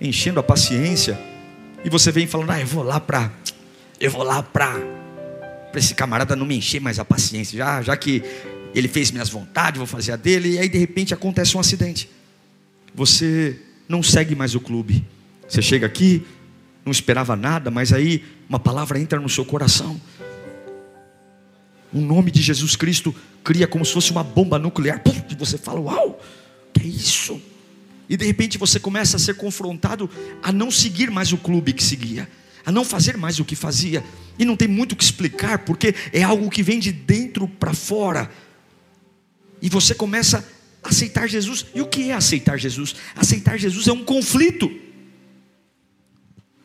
[0.00, 1.18] enchendo a paciência,
[1.84, 3.32] e você vem falando, ah, eu vou lá para,
[4.00, 4.78] eu vou lá para,
[5.70, 8.22] para esse camarada não me encher mais a paciência, já, já que
[8.74, 12.08] ele fez minhas vontades, vou fazer a dele, e aí de repente acontece um acidente.
[12.94, 15.04] Você não segue mais o clube.
[15.48, 16.24] Você chega aqui,
[16.84, 20.00] não esperava nada, mas aí uma palavra entra no seu coração.
[21.92, 25.02] O nome de Jesus Cristo cria como se fosse uma bomba nuclear.
[25.28, 26.20] E você fala: Uau,
[26.72, 27.40] que é isso?
[28.10, 30.10] E de repente você começa a ser confrontado
[30.42, 32.28] a não seguir mais o clube que seguia,
[32.66, 34.02] a não fazer mais o que fazia.
[34.36, 37.72] E não tem muito o que explicar, porque é algo que vem de dentro para
[37.72, 38.28] fora.
[39.62, 40.44] E você começa
[40.82, 41.66] a aceitar Jesus.
[41.72, 42.96] E o que é aceitar Jesus?
[43.14, 44.68] Aceitar Jesus é um conflito.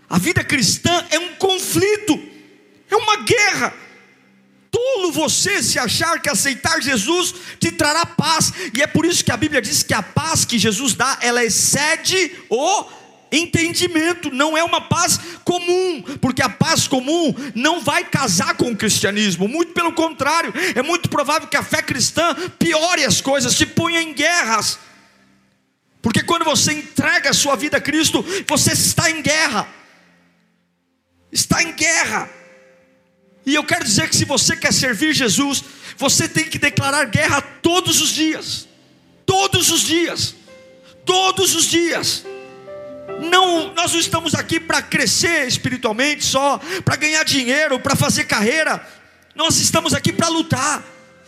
[0.10, 2.20] A vida cristã é um conflito,
[2.90, 3.72] é uma guerra
[4.76, 8.52] tolo você se achar que aceitar Jesus te trará paz.
[8.74, 11.46] E é por isso que a Bíblia diz que a paz que Jesus dá, ela
[11.46, 12.86] excede o
[13.32, 18.76] entendimento, não é uma paz comum, porque a paz comum não vai casar com o
[18.76, 23.66] cristianismo, muito pelo contrário, é muito provável que a fé cristã piore as coisas, te
[23.66, 24.80] ponha em guerras.
[26.02, 29.68] Porque quando você entrega a sua vida a Cristo, você está em guerra.
[31.32, 32.30] Está em guerra.
[33.46, 35.64] E eu quero dizer que se você quer servir Jesus,
[35.98, 38.68] você tem que declarar guerra todos os dias.
[39.26, 40.36] Todos os dias.
[41.06, 42.26] Todos os dias.
[43.30, 48.86] Não, nós não estamos aqui para crescer espiritualmente só, para ganhar dinheiro, para fazer carreira.
[49.36, 50.84] Nós estamos aqui para lutar.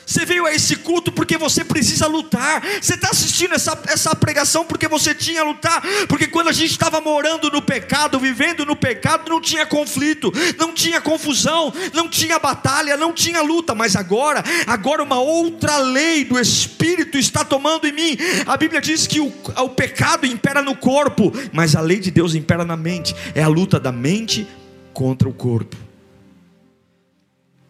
[0.08, 2.64] Você veio a esse culto porque você precisa lutar.
[2.82, 5.84] Você está assistindo essa, essa pregação porque você tinha lutar.
[6.08, 10.74] Porque quando a gente estava morando no pecado, vivendo no pecado, não tinha conflito, não
[10.74, 13.76] tinha confusão, não tinha batalha, não tinha luta.
[13.76, 18.18] Mas agora, agora uma outra lei do Espírito está tomando em mim.
[18.46, 22.34] A Bíblia diz que o, o pecado impera no corpo, mas a lei de Deus
[22.34, 23.14] impera na mente.
[23.36, 24.48] É a luta da mente
[24.94, 25.76] contra o corpo.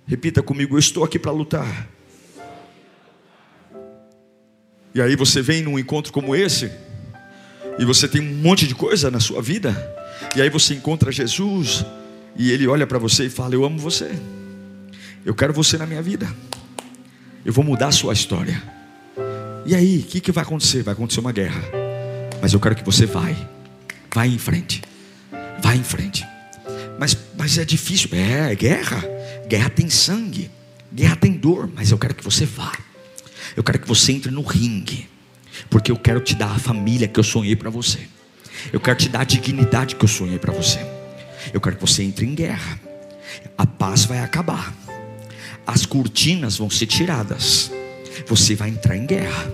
[0.06, 1.97] Repita comigo: eu estou aqui para lutar
[4.98, 6.72] e aí você vem num encontro como esse,
[7.78, 9.72] e você tem um monte de coisa na sua vida,
[10.36, 11.86] e aí você encontra Jesus,
[12.36, 14.10] e ele olha para você e fala: Eu amo você,
[15.24, 16.28] eu quero você na minha vida,
[17.46, 18.60] eu vou mudar a sua história.
[19.68, 20.82] E aí, o que, que vai acontecer?
[20.82, 21.62] Vai acontecer uma guerra,
[22.42, 23.38] mas eu quero que você vai,
[24.12, 24.82] vai em frente,
[25.62, 26.26] vai em frente.
[26.98, 29.04] Mas, mas é difícil, é, é guerra,
[29.48, 30.50] guerra tem sangue,
[30.92, 32.87] guerra tem dor, mas eu quero que você vá.
[33.56, 35.08] Eu quero que você entre no ringue,
[35.70, 38.08] porque eu quero te dar a família que eu sonhei para você.
[38.72, 40.80] Eu quero te dar a dignidade que eu sonhei para você.
[41.54, 42.80] Eu quero que você entre em guerra.
[43.58, 44.76] A paz vai acabar.
[45.66, 47.72] As cortinas vão ser tiradas.
[48.28, 49.52] Você vai entrar em guerra.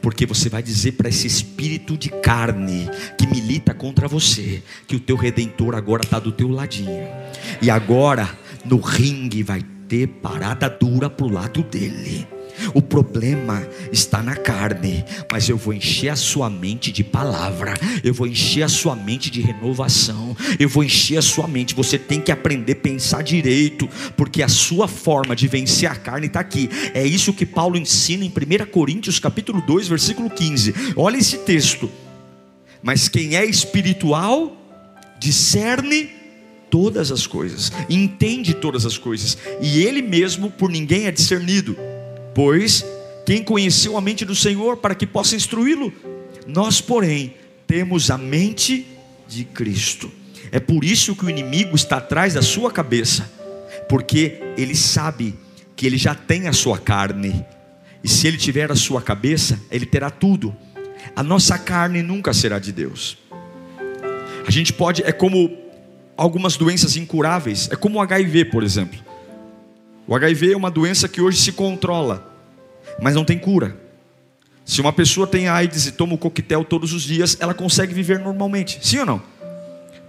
[0.00, 5.00] Porque você vai dizer para esse espírito de carne que milita contra você que o
[5.00, 7.06] teu redentor agora está do teu ladinho.
[7.60, 8.28] E agora
[8.64, 12.26] no ringue vai ter parada dura pro lado dele.
[12.74, 18.14] O problema está na carne, mas eu vou encher a sua mente de palavra, eu
[18.14, 21.74] vou encher a sua mente de renovação, eu vou encher a sua mente.
[21.74, 26.26] Você tem que aprender a pensar direito, porque a sua forma de vencer a carne
[26.26, 26.68] está aqui.
[26.94, 30.74] É isso que Paulo ensina em 1 Coríntios capítulo 2, versículo 15.
[30.96, 31.90] Olha esse texto.
[32.82, 34.56] Mas quem é espiritual
[35.20, 36.10] discerne
[36.68, 41.76] todas as coisas, entende todas as coisas, e ele mesmo por ninguém é discernido.
[42.34, 42.84] Pois
[43.24, 45.92] quem conheceu a mente do Senhor para que possa instruí-lo?
[46.46, 47.34] Nós, porém,
[47.66, 48.86] temos a mente
[49.28, 50.10] de Cristo.
[50.50, 53.30] É por isso que o inimigo está atrás da sua cabeça,
[53.88, 55.34] porque ele sabe
[55.74, 57.44] que ele já tem a sua carne,
[58.04, 60.54] e se ele tiver a sua cabeça, ele terá tudo.
[61.14, 63.16] A nossa carne nunca será de Deus.
[64.46, 65.56] A gente pode, é como
[66.16, 68.98] algumas doenças incuráveis, é como o HIV, por exemplo.
[70.06, 72.30] O HIV é uma doença que hoje se controla,
[73.00, 73.76] mas não tem cura.
[74.64, 78.18] Se uma pessoa tem AIDS e toma o coquetel todos os dias, ela consegue viver
[78.18, 79.22] normalmente, sim ou não?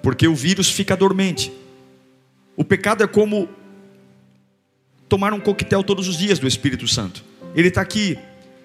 [0.01, 1.51] Porque o vírus fica dormente.
[2.55, 3.49] O pecado é como
[5.09, 7.23] tomar um coquetel todos os dias do Espírito Santo.
[7.55, 8.17] Ele está aqui.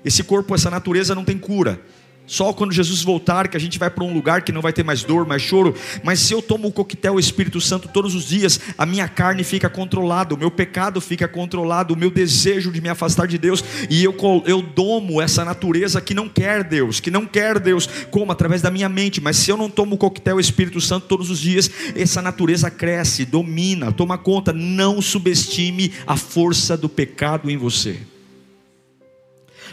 [0.05, 1.81] Esse corpo, essa natureza não tem cura.
[2.29, 4.85] Só quando Jesus voltar que a gente vai para um lugar que não vai ter
[4.85, 5.75] mais dor, mais choro.
[6.05, 9.71] Mas se eu tomo o coquetel Espírito Santo todos os dias, a minha carne fica
[9.71, 14.05] controlada, o meu pecado fica controlado, o meu desejo de me afastar de Deus e
[14.05, 14.15] eu
[14.45, 18.71] eu domo essa natureza que não quer Deus, que não quer Deus, como através da
[18.71, 19.23] minha mente.
[19.23, 23.25] Mas se eu não tomo o coquetel Espírito Santo todos os dias, essa natureza cresce,
[23.25, 24.53] domina, toma conta.
[24.53, 27.99] Não subestime a força do pecado em você.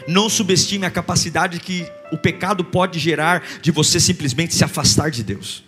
[0.06, 5.22] Não subestime a capacidade que o pecado pode gerar de você simplesmente se afastar de
[5.22, 5.64] Deus.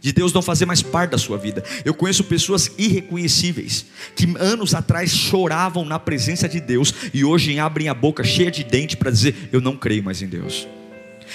[0.00, 1.64] De Deus não fazer mais parte da sua vida.
[1.82, 7.88] Eu conheço pessoas irreconhecíveis que anos atrás choravam na presença de Deus e hoje abrem
[7.88, 10.68] a boca cheia de dente para dizer: Eu não creio mais em Deus.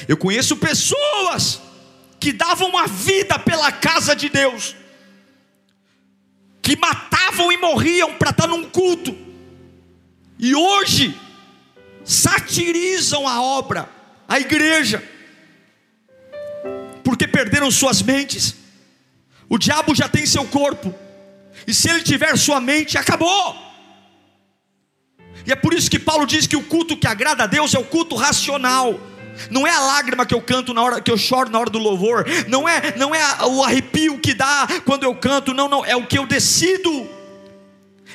[0.07, 1.61] Eu conheço pessoas
[2.19, 4.75] que davam a vida pela casa de Deus,
[6.61, 9.17] que matavam e morriam para estar num culto,
[10.37, 11.17] e hoje
[12.03, 13.89] satirizam a obra,
[14.29, 15.03] a igreja,
[17.03, 18.55] porque perderam suas mentes.
[19.49, 20.93] O diabo já tem seu corpo,
[21.65, 23.57] e se ele tiver sua mente, acabou.
[25.45, 27.79] E é por isso que Paulo diz que o culto que agrada a Deus é
[27.79, 28.99] o culto racional.
[29.49, 31.79] Não é a lágrima que eu canto na hora que eu choro na hora do
[31.79, 35.95] louvor, não é, não é o arrepio que dá quando eu canto, não, não, é
[35.95, 37.09] o que eu decido.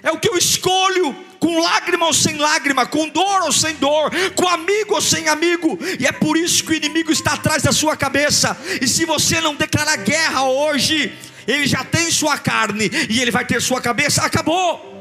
[0.04, 4.10] É o que eu escolho com lágrima ou sem lágrima, com dor ou sem dor,
[4.34, 7.72] com amigo ou sem amigo, e é por isso que o inimigo está atrás da
[7.72, 8.56] sua cabeça.
[8.80, 11.12] E se você não declarar guerra hoje,
[11.46, 14.92] ele já tem sua carne e ele vai ter sua cabeça, acabou.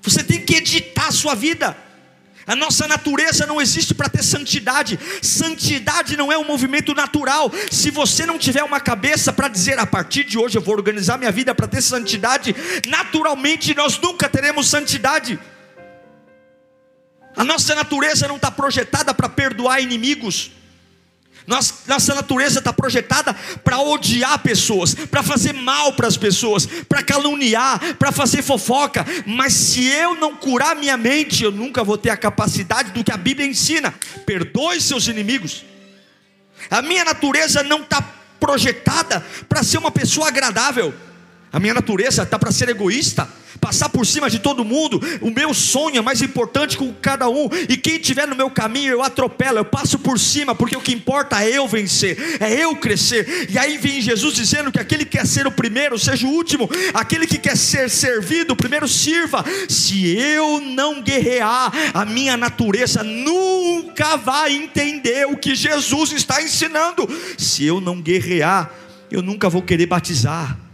[0.00, 1.76] Você tem que editar a sua vida.
[2.46, 4.98] A nossa natureza não existe para ter santidade.
[5.20, 7.50] Santidade não é um movimento natural.
[7.72, 11.18] Se você não tiver uma cabeça para dizer a partir de hoje eu vou organizar
[11.18, 12.54] minha vida para ter santidade,
[12.86, 15.38] naturalmente nós nunca teremos santidade.
[17.36, 20.52] A nossa natureza não está projetada para perdoar inimigos.
[21.46, 23.32] Nossa, natureza está projetada
[23.62, 29.06] para odiar pessoas, para fazer mal para as pessoas, para caluniar, para fazer fofoca.
[29.24, 33.12] Mas se eu não curar minha mente, eu nunca vou ter a capacidade do que
[33.12, 33.94] a Bíblia ensina.
[34.24, 35.64] Perdoe seus inimigos.
[36.68, 38.02] A minha natureza não está
[38.40, 40.92] projetada para ser uma pessoa agradável.
[41.52, 45.00] A minha natureza está para ser egoísta passar por cima de todo mundo.
[45.20, 48.92] O meu sonho é mais importante com cada um, e quem estiver no meu caminho
[48.92, 52.76] eu atropelo, eu passo por cima, porque o que importa é eu vencer, é eu
[52.76, 53.48] crescer.
[53.50, 56.68] E aí vem Jesus dizendo que aquele que quer ser o primeiro, seja o último,
[56.94, 59.44] aquele que quer ser servido, primeiro sirva.
[59.68, 67.08] Se eu não guerrear, a minha natureza nunca vai entender o que Jesus está ensinando.
[67.38, 68.70] Se eu não guerrear,
[69.10, 70.65] eu nunca vou querer batizar.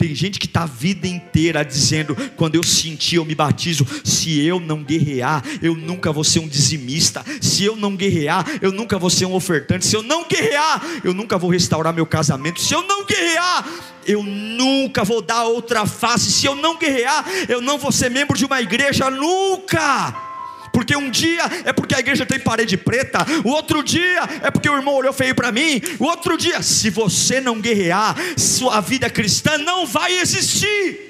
[0.00, 3.86] Tem gente que está a vida inteira dizendo: quando eu sentir, eu me batizo.
[4.02, 7.22] Se eu não guerrear, eu nunca vou ser um dizimista.
[7.38, 9.84] Se eu não guerrear, eu nunca vou ser um ofertante.
[9.84, 12.62] Se eu não guerrear, eu nunca vou restaurar meu casamento.
[12.62, 13.68] Se eu não guerrear,
[14.06, 16.32] eu nunca vou dar outra face.
[16.32, 19.10] Se eu não guerrear, eu não vou ser membro de uma igreja.
[19.10, 20.29] Nunca
[20.72, 24.68] porque um dia é porque a igreja tem parede preta, o outro dia é porque
[24.68, 29.08] o irmão olhou feio para mim, o outro dia, se você não guerrear, sua vida
[29.10, 31.08] cristã não vai existir.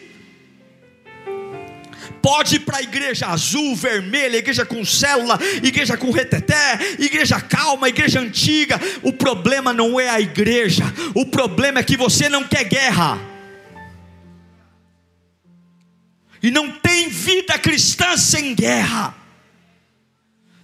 [2.22, 7.88] Pode ir para a igreja azul, vermelha, igreja com célula, igreja com reteté, igreja calma,
[7.88, 8.78] igreja antiga.
[9.02, 13.18] O problema não é a igreja, o problema é que você não quer guerra.
[16.42, 19.19] E não tem vida cristã sem guerra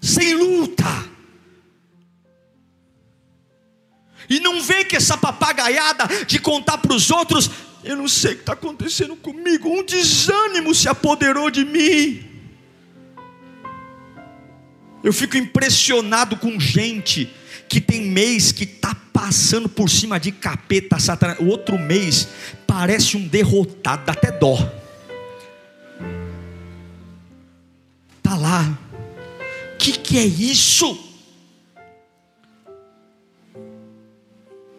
[0.07, 0.85] sem luta.
[4.29, 7.51] E não vê que essa papagaiada de contar para os outros,
[7.85, 12.25] eu não sei o que está acontecendo comigo, um desânimo se apoderou de mim.
[15.03, 17.33] Eu fico impressionado com gente
[17.69, 21.38] que tem mês que está passando por cima de capeta, satanás.
[21.38, 22.29] O outro mês
[22.66, 24.57] parece um derrotado, dá até dó.
[28.19, 28.79] Está lá,
[29.87, 30.99] que, que é isso?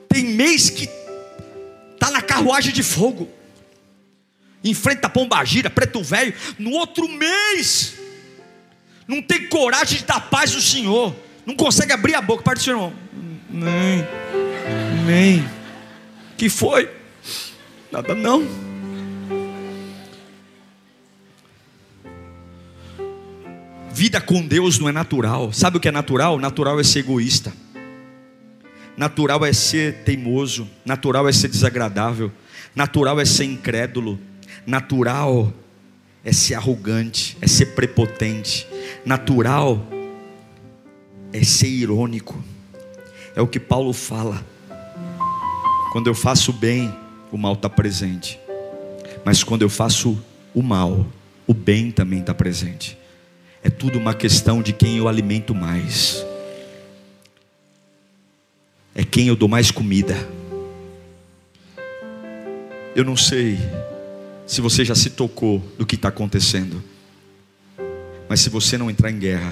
[0.09, 0.89] Tem mês que
[1.93, 3.29] está na carruagem de fogo,
[4.63, 6.33] enfrenta pomba gira, preto velho.
[6.59, 7.95] No outro mês,
[9.07, 11.15] não tem coragem de dar paz ao Senhor,
[11.45, 12.43] não consegue abrir a boca.
[12.43, 12.91] Parte do Senhor,
[13.49, 14.05] nem,
[15.05, 15.49] nem.
[16.37, 16.91] Que foi?
[17.91, 18.66] Nada não.
[24.07, 25.51] Vida com Deus não é natural.
[25.51, 26.39] Sabe o que é natural?
[26.39, 27.51] Natural é ser egoísta.
[28.95, 30.65] Natural é ser teimoso.
[30.85, 32.31] Natural é ser desagradável.
[32.73, 34.17] Natural é ser incrédulo.
[34.65, 35.51] Natural
[36.23, 38.65] é ser arrogante, é ser prepotente.
[39.05, 39.85] Natural
[41.33, 42.41] é ser irônico.
[43.35, 44.41] É o que Paulo fala.
[45.91, 46.95] Quando eu faço bem,
[47.29, 48.39] o mal está presente.
[49.25, 50.17] Mas quando eu faço
[50.53, 51.05] o mal,
[51.45, 52.97] o bem também está presente.
[53.67, 56.25] É tudo uma questão de quem eu alimento mais.
[58.95, 60.15] É quem eu dou mais comida.
[62.95, 63.59] Eu não sei
[64.45, 66.81] se você já se tocou do que está acontecendo.
[68.29, 69.51] Mas se você não entrar em guerra,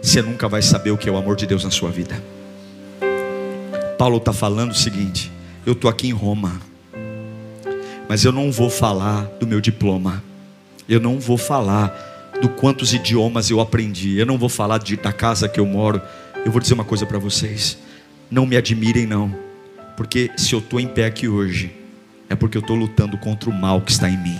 [0.00, 2.22] você nunca vai saber o que é o amor de Deus na sua vida.
[3.98, 5.32] Paulo está falando o seguinte:
[5.66, 6.60] eu estou aqui em Roma,
[8.08, 10.22] mas eu não vou falar do meu diploma,
[10.88, 15.12] eu não vou falar do quantos idiomas eu aprendi, eu não vou falar de, da
[15.12, 16.00] casa que eu moro.
[16.44, 17.78] Eu vou dizer uma coisa para vocês:
[18.30, 19.34] não me admirem, não,
[19.96, 21.74] porque se eu estou em pé aqui hoje,
[22.28, 24.38] é porque eu estou lutando contra o mal que está em mim.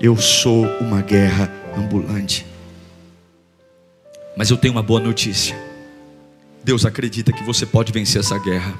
[0.00, 2.44] Eu sou uma guerra ambulante.
[4.36, 5.56] Mas eu tenho uma boa notícia.
[6.64, 8.74] Deus acredita que você pode vencer essa guerra.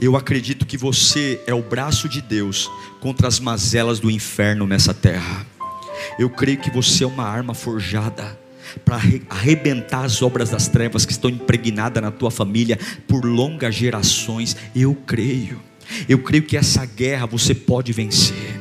[0.00, 2.70] Eu acredito que você é o braço de Deus
[3.00, 5.46] contra as mazelas do inferno nessa terra.
[6.18, 8.38] Eu creio que você é uma arma forjada
[8.82, 8.96] para
[9.28, 14.56] arrebentar as obras das trevas que estão impregnadas na tua família por longas gerações.
[14.74, 15.60] Eu creio.
[16.08, 18.58] Eu creio que essa guerra você pode vencer.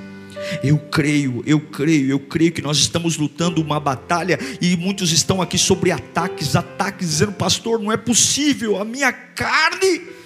[0.61, 5.41] Eu creio, eu creio, eu creio que nós estamos lutando uma batalha e muitos estão
[5.41, 10.18] aqui sobre ataques, ataques, dizendo, pastor, não é possível, a minha carne.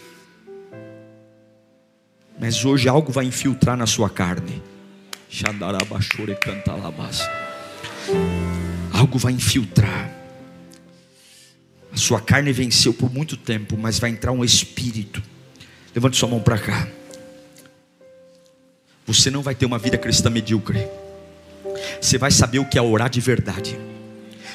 [2.44, 4.62] Mas hoje algo vai infiltrar na sua carne.
[8.92, 10.12] Algo vai infiltrar.
[11.90, 15.24] A sua carne venceu por muito tempo, mas vai entrar um espírito.
[15.96, 16.86] Levante sua mão para cá
[19.06, 20.88] você não vai ter uma vida cristã medíocre.
[22.02, 23.78] Você vai saber o que é orar de verdade.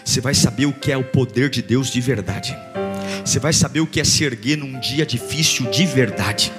[0.04, 2.56] Você vai saber o que é o poder de Deus de verdade.
[3.24, 6.52] Você vai saber o que é se erguer num dia difícil de verdade.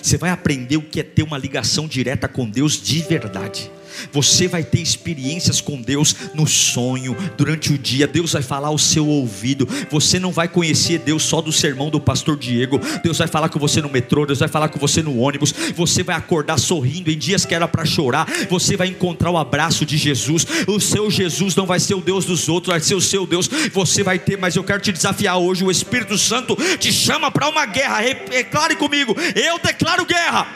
[0.00, 3.70] Você vai aprender o que é ter uma ligação direta com Deus de verdade.
[4.12, 8.06] Você vai ter experiências com Deus no sonho, durante o dia.
[8.06, 9.68] Deus vai falar ao seu ouvido.
[9.90, 12.80] Você não vai conhecer Deus só do sermão do pastor Diego.
[13.02, 15.52] Deus vai falar com você no metrô, Deus vai falar com você no ônibus.
[15.74, 18.26] Você vai acordar sorrindo em dias que era para chorar.
[18.48, 20.46] Você vai encontrar o abraço de Jesus.
[20.66, 23.48] O seu Jesus não vai ser o Deus dos outros, vai ser o seu Deus.
[23.72, 25.64] Você vai ter, mas eu quero te desafiar hoje.
[25.64, 28.02] O Espírito Santo te chama para uma guerra.
[28.28, 30.46] Declare comigo: eu declaro guerra.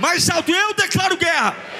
[0.00, 1.73] Mais alto, eu declaro guerra.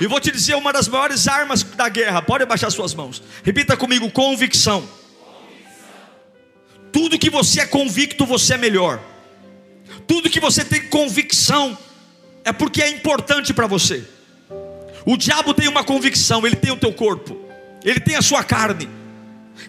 [0.00, 2.22] E vou te dizer uma das maiores armas da guerra.
[2.22, 3.22] Pode abaixar suas mãos.
[3.44, 4.88] Repita comigo: convicção.
[6.92, 9.00] Tudo que você é convicto, você é melhor.
[10.06, 11.76] Tudo que você tem convicção
[12.44, 14.04] é porque é importante para você.
[15.04, 17.38] O diabo tem uma convicção, ele tem o teu corpo,
[17.84, 18.88] ele tem a sua carne,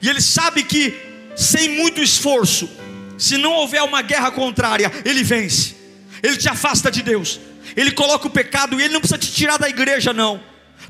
[0.01, 0.93] e ele sabe que
[1.35, 2.69] sem muito esforço,
[3.17, 5.75] se não houver uma guerra contrária, ele vence,
[6.21, 7.39] ele te afasta de Deus.
[7.75, 10.41] Ele coloca o pecado e ele não precisa te tirar da igreja, não.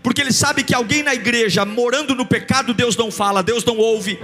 [0.02, 3.78] Porque ele sabe que alguém na igreja, morando no pecado, Deus não fala, Deus não
[3.78, 4.20] ouve.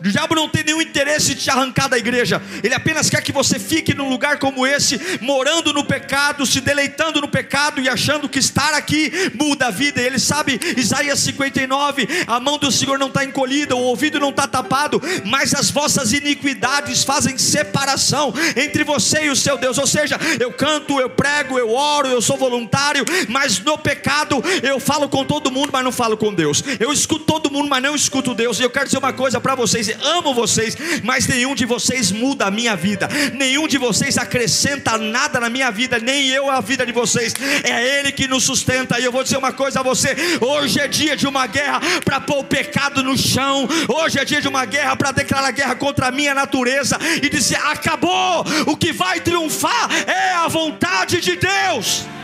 [0.00, 3.32] O diabo não tem nenhum interesse de te arrancar da igreja, ele apenas quer que
[3.32, 8.28] você fique num lugar como esse, morando no pecado, se deleitando no pecado e achando
[8.28, 10.00] que estar aqui muda a vida.
[10.00, 14.46] Ele sabe, Isaías 59, a mão do Senhor não está encolhida, o ouvido não está
[14.46, 19.78] tapado, mas as vossas iniquidades fazem separação entre você e o seu Deus.
[19.78, 24.78] Ou seja, eu canto, eu prego, eu oro, eu sou voluntário, mas no pecado eu
[24.78, 26.62] falo com todo mundo, mas não falo com Deus.
[26.78, 28.60] Eu escuto todo mundo, mas não escuto Deus.
[28.60, 32.46] E eu quero dizer uma coisa para vocês amo vocês, mas nenhum de vocês muda
[32.46, 36.84] a minha vida, nenhum de vocês acrescenta nada na minha vida, nem eu a vida
[36.84, 37.34] de vocês,
[37.64, 38.98] é Ele que nos sustenta.
[38.98, 42.20] E eu vou dizer uma coisa a você: hoje é dia de uma guerra para
[42.20, 46.08] pôr o pecado no chão, hoje é dia de uma guerra para declarar guerra contra
[46.08, 52.17] a minha natureza e dizer: acabou, o que vai triunfar é a vontade de Deus.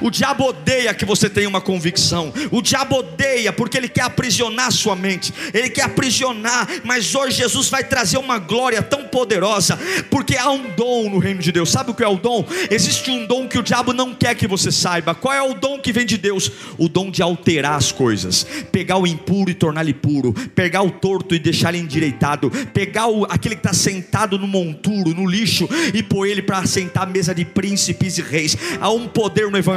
[0.00, 2.32] O diabo odeia que você tenha uma convicção.
[2.50, 5.32] O diabo odeia porque ele quer aprisionar sua mente.
[5.52, 9.78] Ele quer aprisionar, mas hoje Jesus vai trazer uma glória tão poderosa,
[10.10, 11.70] porque há um dom no reino de Deus.
[11.70, 12.44] Sabe o que é o dom?
[12.70, 15.14] Existe um dom que o diabo não quer que você saiba.
[15.14, 16.50] Qual é o dom que vem de Deus?
[16.78, 21.34] O dom de alterar as coisas, pegar o impuro e torná-lo puro, pegar o torto
[21.34, 26.02] e deixar ele endireitado, pegar o, aquele que está sentado no monturo, no lixo e
[26.02, 28.56] pôr ele para sentar à mesa de príncipes e reis.
[28.80, 29.71] Há um poder no Evangelho,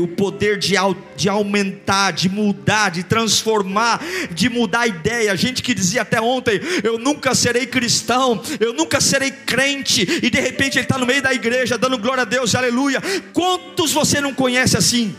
[0.00, 0.74] o poder de,
[1.16, 5.36] de aumentar, de mudar, de transformar, de mudar a ideia.
[5.36, 10.40] Gente que dizia até ontem: Eu nunca serei cristão, eu nunca serei crente, e de
[10.40, 13.00] repente ele está no meio da igreja, dando glória a Deus, aleluia.
[13.32, 15.14] Quantos você não conhece assim?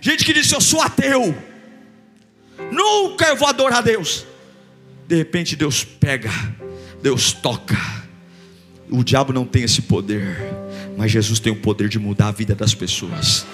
[0.00, 1.34] Gente que disse: Eu sou ateu,
[2.70, 4.26] nunca eu vou adorar a Deus.
[5.06, 6.30] De repente Deus pega,
[7.02, 7.76] Deus toca.
[8.90, 10.36] O diabo não tem esse poder,
[10.96, 13.46] mas Jesus tem o poder de mudar a vida das pessoas.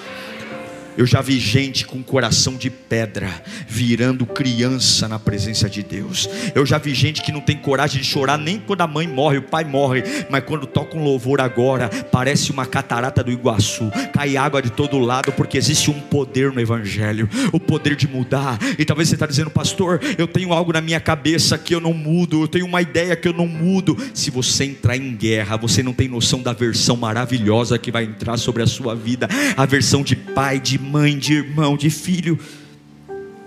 [0.98, 3.30] Eu já vi gente com coração de pedra
[3.68, 6.28] virando criança na presença de Deus.
[6.56, 9.38] Eu já vi gente que não tem coragem de chorar nem quando a mãe morre,
[9.38, 13.92] o pai morre, mas quando toca um louvor agora, parece uma catarata do Iguaçu.
[14.12, 18.58] Cai água de todo lado porque existe um poder no evangelho, o poder de mudar.
[18.76, 21.94] E talvez você está dizendo, pastor, eu tenho algo na minha cabeça que eu não
[21.94, 23.96] mudo, eu tenho uma ideia que eu não mudo.
[24.12, 28.36] Se você entrar em guerra, você não tem noção da versão maravilhosa que vai entrar
[28.36, 32.38] sobre a sua vida, a versão de pai, de mãe, de irmão, de filho.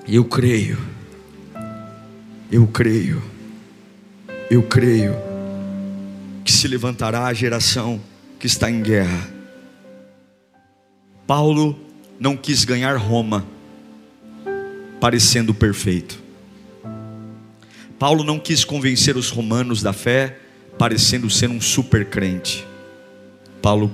[0.08, 0.78] Eu creio,
[2.52, 3.22] eu creio,
[4.50, 5.16] eu creio
[6.44, 8.00] que se levantará a geração
[8.40, 9.30] que está em guerra.
[11.26, 11.80] Paulo
[12.20, 13.46] não quis ganhar Roma
[15.00, 16.22] parecendo perfeito.
[17.98, 20.38] Paulo não quis convencer os romanos da fé
[20.78, 22.66] parecendo ser um super crente.
[23.62, 23.92] Paulo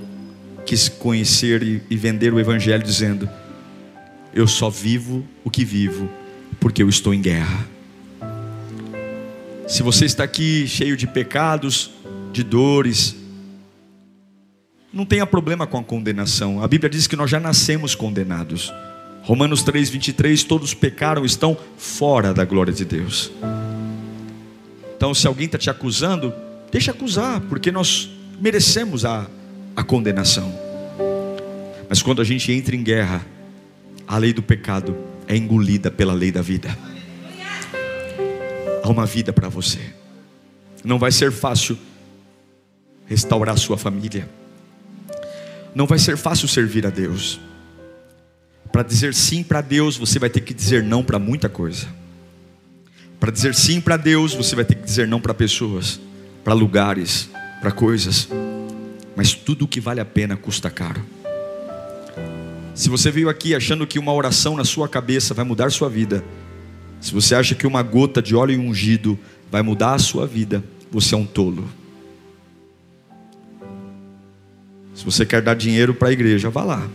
[0.68, 3.28] quis conhecer e, vender o evangelho dizendo:
[4.34, 6.10] eu só vivo o que vivo,
[6.60, 7.66] porque eu estou em guerra.
[9.68, 11.92] Se você está aqui cheio de pecados,
[12.32, 13.16] de dores,
[14.94, 16.62] não tenha problema com a condenação.
[16.62, 18.72] A Bíblia diz que nós já nascemos condenados.
[19.24, 23.32] Romanos 3, 23, todos pecaram, estão fora da glória de Deus.
[24.96, 26.34] Então, se alguém está te acusando,
[26.72, 28.10] deixa acusar, porque nós
[28.40, 29.28] merecemos a,
[29.78, 30.52] a condenação.
[31.88, 33.24] Mas quando a gente entra em guerra,
[34.08, 34.98] a lei do pecado
[35.28, 36.76] é engolida pela lei da vida.
[38.84, 39.80] Há uma vida para você.
[40.84, 41.78] Não vai ser fácil
[43.06, 44.28] restaurar sua família.
[45.76, 47.40] Não vai ser fácil servir a Deus.
[48.72, 51.88] Para dizer sim para Deus, você vai ter que dizer não para muita coisa.
[53.20, 56.00] Para dizer sim para Deus, você vai ter que dizer não para pessoas,
[56.44, 57.30] para lugares,
[57.62, 58.28] para coisas.
[59.18, 61.04] Mas tudo que vale a pena custa caro.
[62.76, 66.24] Se você veio aqui achando que uma oração na sua cabeça vai mudar sua vida,
[67.02, 69.18] se você acha que uma gota de óleo ungido
[69.52, 71.68] vai mudar a sua vida, você é um tolo.
[74.94, 76.88] Se você quer dar dinheiro para a igreja, vá lá.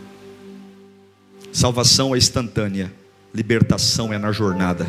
[1.53, 2.93] Salvação é instantânea,
[3.35, 4.87] libertação é na jornada.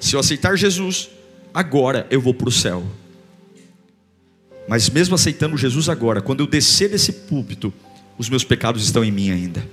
[0.00, 1.10] Se eu aceitar Jesus,
[1.52, 2.84] agora eu vou para o céu.
[4.66, 7.72] Mas mesmo aceitando Jesus agora, quando eu descer desse púlpito,
[8.16, 9.66] os meus pecados estão em mim ainda.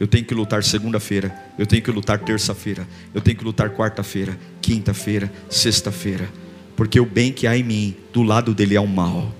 [0.00, 4.36] Eu tenho que lutar segunda-feira, eu tenho que lutar terça-feira, eu tenho que lutar quarta-feira,
[4.60, 6.28] quinta-feira, sexta-feira,
[6.74, 9.32] porque o bem que há em mim, do lado dele é o mal.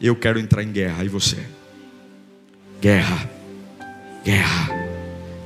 [0.00, 1.38] Eu quero entrar em guerra, e você?
[2.80, 3.28] Guerra,
[4.24, 4.70] guerra,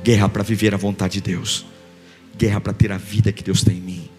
[0.03, 1.65] guerra para viver a vontade de Deus,
[2.37, 4.09] guerra para ter a vida que Deus tem em mim,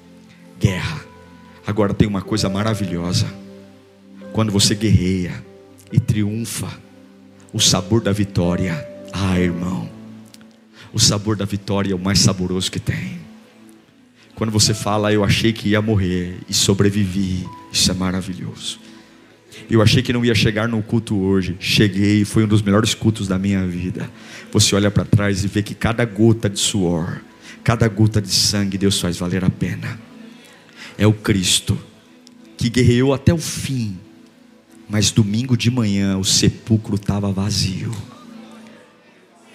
[0.59, 1.12] guerra.
[1.67, 3.27] Agora tem uma coisa maravilhosa
[4.33, 5.45] quando você guerreia
[5.93, 6.69] e triunfa,
[7.53, 8.75] o sabor da vitória,
[9.13, 9.89] ah, irmão,
[10.93, 13.21] o sabor da vitória é o mais saboroso que tem.
[14.35, 18.81] Quando você fala, eu achei que ia morrer e sobrevivi, isso é maravilhoso.
[19.71, 23.29] Eu achei que não ia chegar no culto hoje, cheguei, foi um dos melhores cultos
[23.29, 24.11] da minha vida.
[24.51, 27.21] Você olha para trás e vê que cada gota de suor,
[27.63, 30.01] cada gota de sangue, Deus faz valer a pena.
[30.97, 31.79] É o Cristo
[32.57, 33.99] que guerreou até o fim
[34.93, 37.91] mas domingo de manhã o sepulcro estava vazio.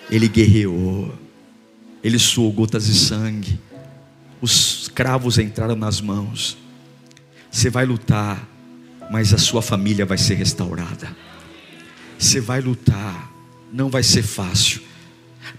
[0.09, 1.13] Ele guerreou.
[2.03, 3.59] Ele suou gotas de sangue.
[4.41, 6.57] Os cravos entraram nas mãos.
[7.51, 8.49] Você vai lutar,
[9.11, 11.15] mas a sua família vai ser restaurada.
[12.17, 13.31] Você vai lutar,
[13.71, 14.81] não vai ser fácil,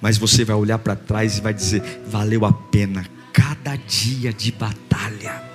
[0.01, 4.51] mas você vai olhar para trás e vai dizer: valeu a pena cada dia de
[4.51, 5.48] batalha.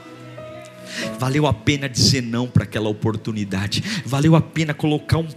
[1.20, 3.84] Valeu a pena dizer não para aquela oportunidade.
[4.06, 5.28] Valeu a pena colocar um,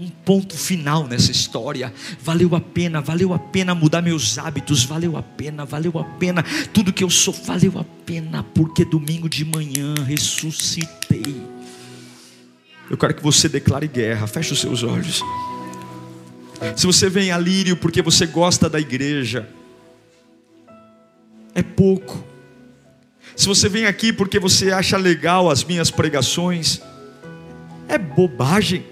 [0.00, 1.92] um ponto final nessa história.
[2.20, 4.84] Valeu a pena, valeu a pena mudar meus hábitos.
[4.84, 6.42] Valeu a pena, valeu a pena.
[6.72, 8.42] Tudo que eu sou, valeu a pena.
[8.42, 11.42] Porque domingo de manhã ressuscitei.
[12.90, 14.26] Eu quero que você declare guerra.
[14.26, 15.22] Feche os seus olhos.
[16.76, 19.48] Se você vem a Lírio porque você gosta da igreja,
[21.54, 22.33] é pouco.
[23.36, 26.80] Se você vem aqui porque você acha legal as minhas pregações,
[27.88, 28.84] é bobagem.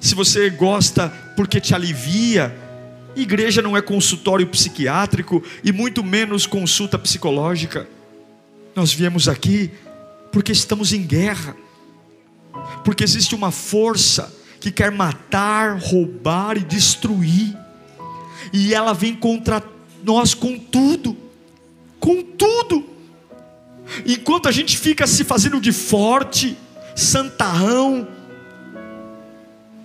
[0.00, 2.56] Se você gosta porque te alivia,
[3.16, 7.88] igreja não é consultório psiquiátrico e muito menos consulta psicológica.
[8.76, 9.72] Nós viemos aqui
[10.30, 11.56] porque estamos em guerra,
[12.84, 17.56] porque existe uma força que quer matar, roubar e destruir.
[18.52, 19.62] E ela vem contra
[20.04, 21.16] nós com tudo,
[22.08, 22.88] com tudo.
[24.06, 26.56] Enquanto a gente fica se fazendo de forte,
[26.96, 28.08] santarrão,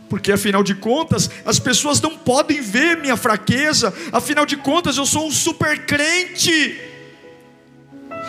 [0.07, 5.05] porque afinal de contas, as pessoas não podem ver minha fraqueza, afinal de contas, eu
[5.05, 6.79] sou um super crente.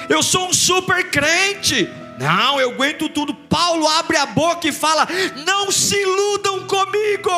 [0.09, 1.89] Eu sou um super crente.
[2.19, 3.33] Não, eu aguento tudo.
[3.33, 5.07] Paulo abre a boca e fala:
[5.47, 7.31] Não se iludam comigo,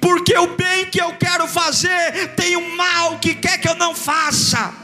[0.00, 3.96] porque o bem que eu quero fazer tem um mal que quer que eu não
[3.96, 4.81] faça.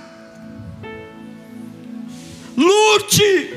[2.58, 3.54] Lute,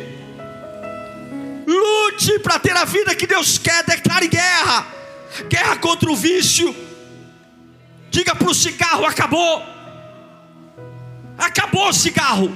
[1.66, 4.86] lute para ter a vida que Deus quer, declare guerra,
[5.49, 6.76] guerra contra o vício.
[8.12, 9.64] Diga para o cigarro: acabou,
[11.38, 12.54] acabou o cigarro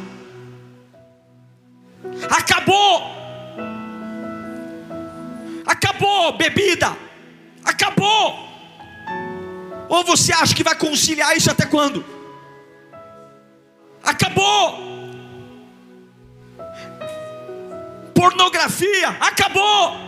[2.30, 3.16] Acabou.
[5.66, 6.96] Acabou bebida.
[7.64, 8.46] Acabou.
[9.90, 12.04] Ou você acha que vai conciliar isso até quando?
[14.04, 14.95] Acabou.
[18.26, 20.00] Pornografia, acabou.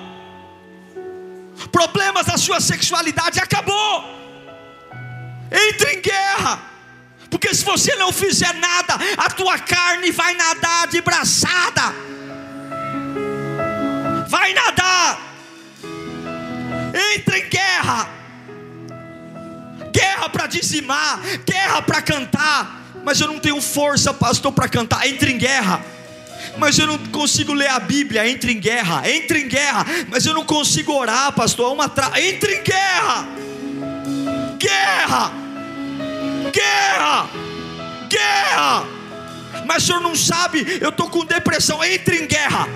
[1.72, 4.06] Problemas da sua sexualidade, acabou.
[5.52, 6.60] Entre em guerra.
[7.30, 11.94] Porque se você não fizer nada, a tua carne vai nadar de braçada.
[14.28, 15.20] Vai nadar.
[17.16, 18.10] Entra em guerra.
[19.94, 22.82] Guerra para dizimar, guerra para cantar.
[23.04, 25.08] Mas eu não tenho força, pastor, para cantar.
[25.08, 25.97] Entra em guerra
[26.58, 30.34] mas eu não consigo ler a Bíblia, entre em guerra, entre em guerra, mas eu
[30.34, 32.12] não consigo orar, pastor, é uma tra...
[32.22, 33.28] entre em guerra,
[34.60, 35.32] guerra,
[36.52, 37.30] guerra,
[38.10, 38.86] guerra.
[39.66, 41.84] Mas o senhor não sabe, eu estou com depressão.
[41.84, 42.68] Entre em guerra,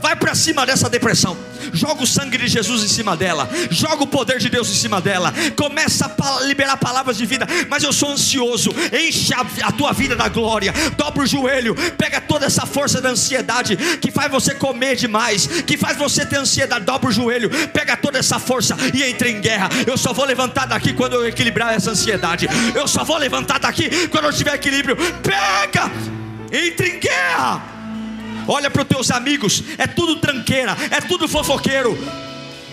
[0.00, 1.36] vai para cima dessa depressão.
[1.72, 5.00] Joga o sangue de Jesus em cima dela, joga o poder de Deus em cima
[5.00, 7.46] dela, começa a liberar palavras de vida.
[7.68, 12.20] Mas eu sou ansioso, enche a, a tua vida da glória, dobra o joelho, pega
[12.20, 16.84] toda essa força da ansiedade que faz você comer demais, que faz você ter ansiedade,
[16.84, 19.68] dobra o joelho, pega toda essa força e entra em guerra.
[19.86, 24.08] Eu só vou levantar daqui quando eu equilibrar essa ansiedade, eu só vou levantar daqui
[24.08, 24.96] quando eu tiver equilíbrio.
[24.96, 25.90] Pega,
[26.52, 27.79] entra em guerra
[28.50, 31.96] olha para os teus amigos, é tudo tranqueira, é tudo fofoqueiro,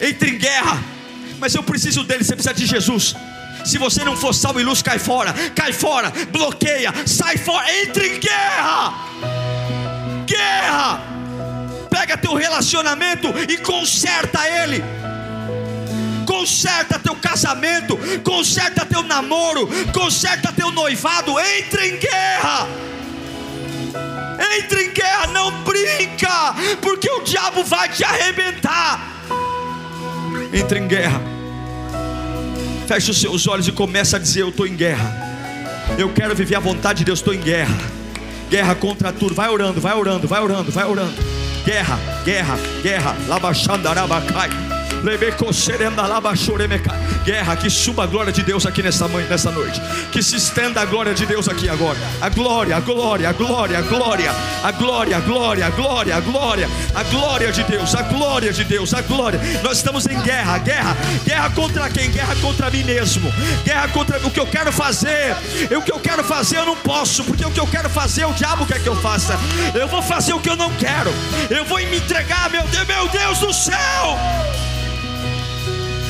[0.01, 0.83] entra em guerra,
[1.39, 3.15] mas eu preciso dele, você precisa de Jesus.
[3.63, 8.07] Se você não for salvo e luz, cai fora, cai fora, bloqueia, sai fora, entra
[8.07, 8.93] em guerra,
[10.25, 11.01] guerra.
[11.89, 14.83] Pega teu relacionamento e conserta ele
[16.25, 22.67] conserta teu casamento, conserta teu namoro, conserta teu noivado, entra em guerra.
[24.57, 29.15] Entre em guerra, não brinca, porque o diabo vai te arrebentar.
[30.53, 31.21] Entre em guerra.
[32.87, 35.27] Feche os seus olhos e começa a dizer: Eu estou em guerra.
[35.97, 37.75] Eu quero viver a vontade de Deus, estou em guerra.
[38.49, 39.33] Guerra contra tudo.
[39.33, 41.13] Vai orando, vai orando, vai orando, vai orando.
[41.65, 43.15] Guerra, guerra, guerra.
[43.27, 44.66] Labachandarabacai.
[47.23, 49.81] Guerra, que suba a glória de Deus aqui nessa, nessa noite.
[50.11, 51.97] Que se estenda a glória de Deus aqui agora.
[52.21, 54.31] A glória, a glória, a glória, a glória.
[54.63, 56.69] A glória, a glória, a glória, a glória.
[56.95, 59.39] A glória de Deus, a glória de Deus, a glória.
[59.63, 60.97] Nós estamos em guerra, guerra.
[61.25, 62.09] Guerra contra quem?
[62.11, 63.31] Guerra contra mim mesmo.
[63.63, 65.35] Guerra contra o que eu quero fazer.
[65.77, 68.33] O que eu quero fazer eu não posso, porque o que eu quero fazer o
[68.33, 69.37] diabo quer que eu faça.
[69.73, 71.11] Eu vou fazer o que eu não quero.
[71.49, 74.17] Eu vou me entregar, meu Deus, meu Deus do céu.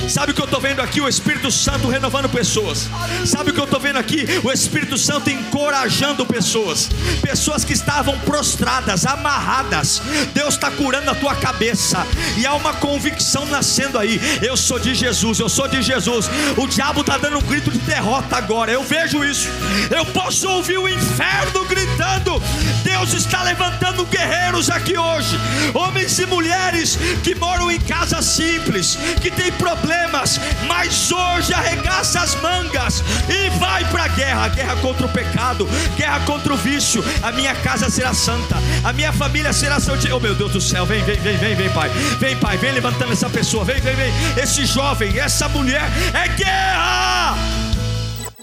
[0.08, 1.02] Sabe o que eu estou vendo aqui?
[1.02, 2.90] O Espírito Santo renovando pessoas.
[3.26, 4.26] Sabe o que eu estou vendo aqui?
[4.42, 6.90] O Espírito Santo encorajando pessoas.
[7.22, 10.02] Pessoas que estavam prostradas, amarradas.
[10.34, 12.08] Deus está curando a tua cabeça.
[12.38, 14.20] E há uma convicção nascendo aí.
[14.42, 16.30] Eu sou de Jesus, eu sou de Jesus.
[16.56, 18.72] O diabo está dando um grito de derrota agora.
[18.72, 19.50] Eu vejo isso.
[19.94, 22.42] Eu posso ouvir o inferno gritando.
[22.82, 25.38] Deus está levantando guerreiros aqui hoje.
[25.74, 32.20] Homens e mulheres que moram em casa simples, que têm problemas problemas, mas hoje arregaça
[32.22, 37.04] as mangas e vai para a guerra guerra contra o pecado, guerra contra o vício.
[37.22, 40.14] A minha casa será santa, a minha família será santa.
[40.14, 41.90] Oh meu Deus do céu, vem, vem, vem, vem, vem, Pai,
[42.20, 44.14] vem, Pai, vem levantando essa pessoa, vem, vem, vem.
[44.38, 47.67] Esse jovem, essa mulher, é guerra.